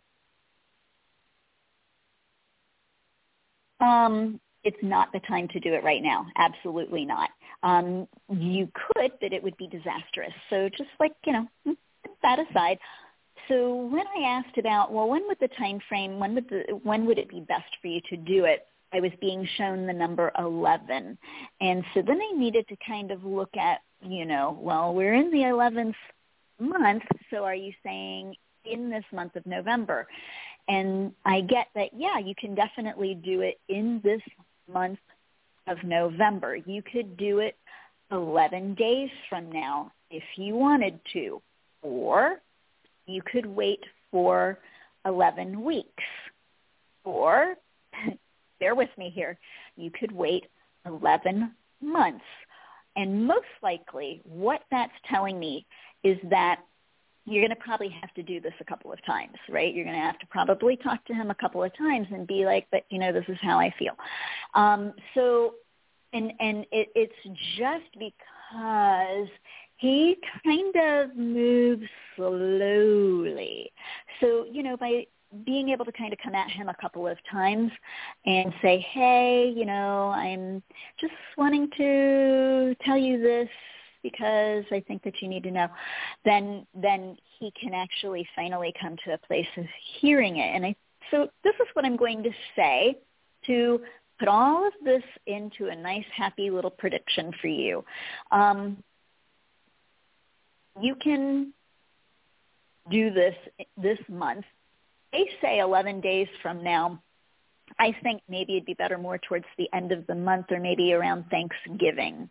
[3.81, 6.26] Um, it's not the time to do it right now.
[6.37, 7.31] Absolutely not.
[7.62, 10.33] Um, you could, but it would be disastrous.
[10.51, 11.79] So just like, you know, put
[12.22, 12.79] that aside.
[13.49, 17.07] So when I asked about, well, when would the time frame, when would the, when
[17.07, 18.66] would it be best for you to do it?
[18.93, 21.18] I was being shown the number 11.
[21.61, 25.31] And so then I needed to kind of look at, you know, well, we're in
[25.31, 25.95] the 11th
[26.59, 30.07] month, so are you saying in this month of November?
[30.68, 34.20] And I get that, yeah, you can definitely do it in this
[34.72, 34.98] month
[35.66, 36.56] of November.
[36.56, 37.56] You could do it
[38.12, 41.40] 11 days from now if you wanted to.
[41.82, 42.36] Or
[43.06, 44.58] you could wait for
[45.06, 46.04] 11 weeks.
[47.04, 47.54] Or,
[48.60, 49.38] bear with me here,
[49.76, 50.46] you could wait
[50.84, 52.24] 11 months.
[52.96, 55.64] And most likely what that's telling me
[56.02, 56.60] is that
[57.29, 59.74] you're going to probably have to do this a couple of times, right?
[59.74, 62.45] You're going to have to probably talk to him a couple of times and be
[62.45, 63.93] like, but you know, this is how I feel.
[64.55, 65.55] Um, so,
[66.12, 67.12] and and it, it's
[67.57, 69.29] just because
[69.76, 73.70] he kind of moves slowly.
[74.20, 75.07] So, you know, by
[75.45, 77.70] being able to kind of come at him a couple of times
[78.24, 80.62] and say, hey, you know, I'm
[81.01, 83.49] just wanting to tell you this
[84.03, 85.68] because I think that you need to know,
[86.24, 89.64] then then he can actually finally come to a place of
[90.01, 90.55] hearing it.
[90.55, 90.76] And I
[91.11, 92.99] so this is what I'm going to say
[93.46, 93.80] to
[94.18, 97.84] put all of this into a nice, happy little prediction for you.
[98.30, 98.82] Um,
[100.80, 101.53] you can
[102.90, 103.34] do this
[103.76, 104.44] this month.
[105.12, 107.03] They say 11 days from now.
[107.78, 110.92] I think maybe it'd be better more towards the end of the month or maybe
[110.92, 112.28] around Thanksgiving.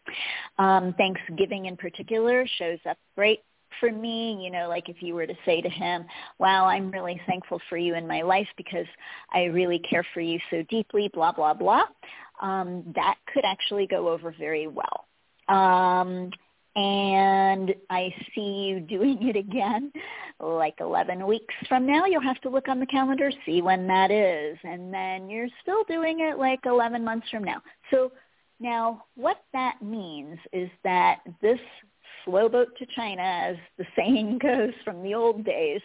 [0.57, 3.41] Um, Thanksgiving in particular shows up great
[3.79, 6.05] for me, you know, like if you were to say to him,
[6.39, 8.87] wow, I'm really thankful for you in my life because
[9.33, 11.83] I really care for you so deeply, blah, blah, blah,
[12.41, 15.05] um, that could actually go over very well.
[15.47, 16.31] Um,
[16.77, 19.91] and I see you doing it again
[20.39, 22.05] like 11 weeks from now.
[22.05, 25.83] You'll have to look on the calendar, see when that is, and then you're still
[25.85, 27.61] doing it like 11 months from now.
[27.89, 28.11] So
[28.59, 31.59] now what that means is that this
[32.23, 35.81] slow boat to China, as the saying goes from the old days,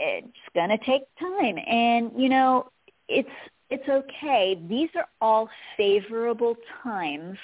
[0.00, 1.56] it's going to take time.
[1.66, 2.70] And, you know,
[3.08, 3.28] it's,
[3.70, 4.60] it's okay.
[4.68, 7.38] These are all favorable times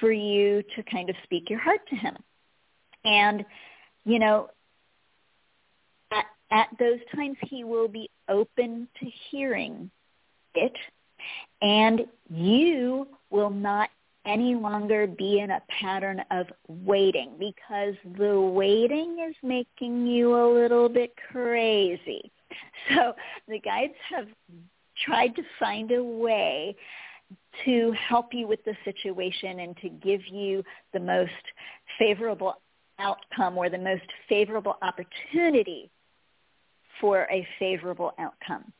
[0.00, 2.16] for you to kind of speak your heart to him.
[3.04, 3.44] And,
[4.04, 4.50] you know,
[6.12, 9.90] at, at those times he will be open to hearing
[10.54, 10.72] it
[11.62, 13.90] and you will not
[14.24, 20.46] any longer be in a pattern of waiting because the waiting is making you a
[20.52, 22.30] little bit crazy.
[22.94, 23.12] So
[23.46, 24.28] the guides have
[25.04, 26.74] tried to find a way
[27.64, 30.62] to help you with the situation and to give you
[30.92, 31.32] the most
[31.98, 32.54] favorable
[32.98, 35.90] outcome or the most favorable opportunity
[37.00, 38.72] for a favorable outcome.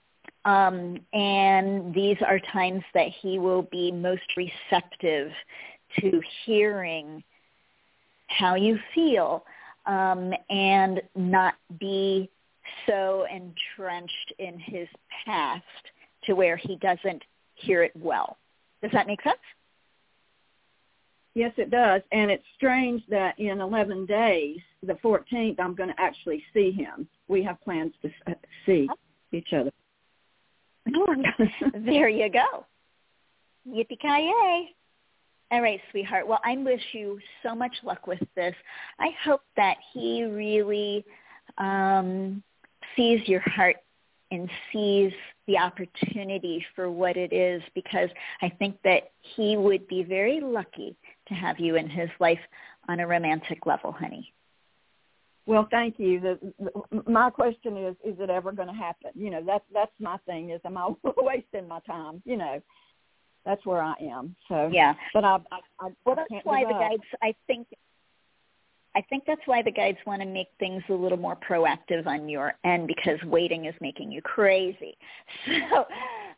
[0.44, 5.30] Um, and these are times that he will be most receptive
[6.00, 7.22] to hearing
[8.28, 9.44] how you feel
[9.86, 12.30] um, and not be
[12.86, 14.86] so entrenched in his
[15.24, 15.64] past
[16.24, 17.22] to where he doesn't
[17.60, 18.36] hear it well.
[18.82, 19.36] Does that make sense?
[21.34, 22.02] Yes, it does.
[22.10, 27.08] And it's strange that in 11 days, the 14th, I'm going to actually see him.
[27.28, 28.10] We have plans to
[28.66, 28.88] see
[29.32, 29.70] each other.
[31.74, 32.66] there you go.
[33.68, 34.74] Yippee-ki-yay.
[35.50, 36.26] All right, sweetheart.
[36.26, 38.54] Well, I wish you so much luck with this.
[38.98, 41.04] I hope that he really
[41.56, 42.42] um,
[42.96, 43.76] sees your heart
[44.30, 45.12] and sees
[45.48, 48.08] the opportunity for what it is because
[48.40, 50.94] I think that he would be very lucky
[51.26, 52.38] to have you in his life
[52.88, 54.32] on a romantic level, honey.
[55.46, 56.20] Well, thank you.
[56.20, 59.10] The, the, my question is, is it ever going to happen?
[59.14, 60.50] You know, that's that's my thing.
[60.50, 62.22] Is am I wasting my time?
[62.26, 62.60] You know,
[63.46, 64.36] that's where I am.
[64.48, 64.92] So yeah.
[65.14, 66.80] But I, I, I well, that's why the up.
[66.80, 67.02] guides.
[67.22, 67.66] I think
[68.98, 72.28] I think that's why the guides want to make things a little more proactive on
[72.28, 74.98] your end because waiting is making you crazy.
[75.70, 75.86] So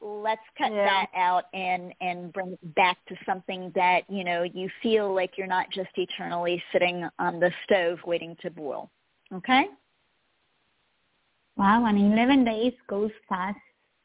[0.02, 0.84] let's cut yeah.
[0.84, 5.32] that out and and bring it back to something that you know you feel like
[5.38, 8.90] you're not just eternally sitting on the stove waiting to boil.
[9.32, 9.66] Okay.
[11.56, 13.58] Wow, and 11 days goes fast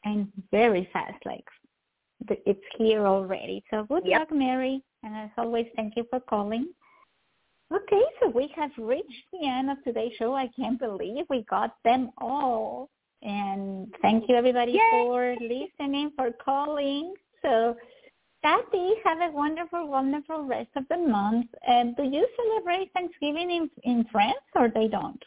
[0.04, 1.18] and very fast.
[1.26, 1.44] Like
[2.28, 3.62] it's here already.
[3.70, 4.20] So good yep.
[4.20, 4.82] luck, Mary.
[5.02, 6.68] And as always, thank you for calling.
[7.74, 10.34] Okay, so we have reached the end of today's show.
[10.34, 12.90] I can't believe we got them all.
[13.22, 14.78] And thank you everybody Yay!
[14.92, 17.14] for listening, for calling.
[17.42, 17.76] So
[18.42, 21.46] Sati, have a wonderful, wonderful rest of the month.
[21.66, 25.22] And do you celebrate Thanksgiving in, in France or they don't?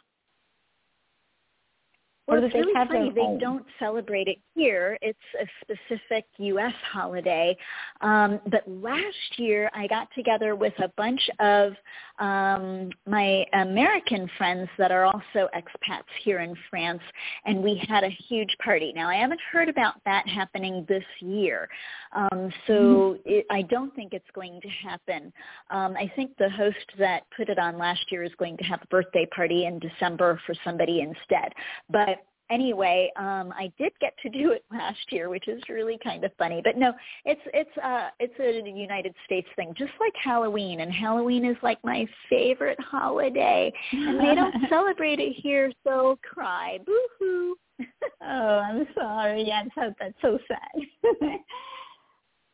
[2.30, 3.10] Well, it's really funny.
[3.10, 4.98] They don't celebrate it here.
[5.02, 6.74] It's a specific U.S.
[6.92, 7.58] holiday.
[8.02, 11.74] Um, but last year, I got together with a bunch of
[12.20, 17.02] um, my American friends that are also expats here in France,
[17.46, 18.92] and we had a huge party.
[18.94, 21.70] Now, I haven't heard about that happening this year,
[22.14, 23.22] um, so mm-hmm.
[23.26, 25.32] it, I don't think it's going to happen.
[25.70, 28.82] Um, I think the host that put it on last year is going to have
[28.82, 31.54] a birthday party in December for somebody instead.
[31.90, 32.19] But
[32.50, 36.32] anyway, um, I did get to do it last year, which is really kind of
[36.38, 36.62] funny.
[36.64, 36.94] But no,
[37.26, 40.82] it's it's uh it's a United States thing, just like Halloween.
[40.82, 46.80] And Halloween is like my favorite holiday, and they don't celebrate it here, so cry,
[46.86, 47.56] boo hoo.
[48.22, 49.44] oh, I'm sorry.
[49.48, 51.40] Yeah, that's, that's so sad.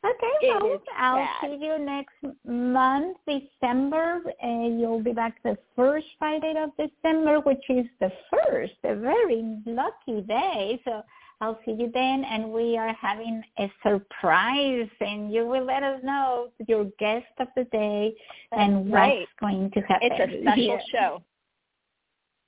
[0.05, 1.49] Okay, well, I'll sad.
[1.49, 4.21] see you next month, December.
[4.43, 9.57] Uh, you'll be back the first Friday of December, which is the first, a very
[9.65, 10.79] lucky day.
[10.85, 11.01] So
[11.41, 15.99] I'll see you then, and we are having a surprise, and you will let us
[16.03, 18.13] know your guest of the day
[18.51, 19.19] and right.
[19.19, 20.09] what's going to happen.
[20.11, 21.23] It's a special show.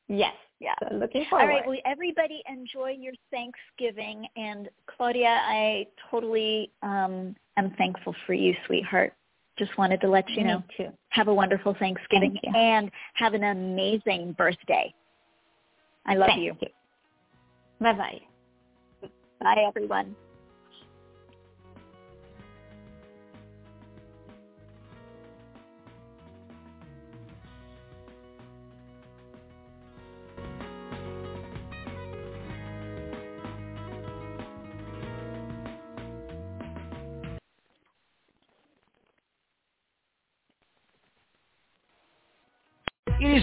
[0.07, 0.33] Yes.
[0.59, 0.73] Yeah.
[0.81, 1.43] So looking forward.
[1.43, 1.67] All right.
[1.67, 4.27] Well, everybody enjoy your Thanksgiving.
[4.35, 9.13] And Claudia, I totally um, am thankful for you, sweetheart.
[9.57, 10.63] Just wanted to let you Me know.
[10.75, 10.89] too.
[11.09, 14.93] Have a wonderful Thanksgiving Thank and have an amazing birthday.
[16.05, 16.55] I love Thank you.
[16.61, 16.67] you.
[17.79, 18.21] Bye-bye.
[19.41, 20.15] Bye, everyone.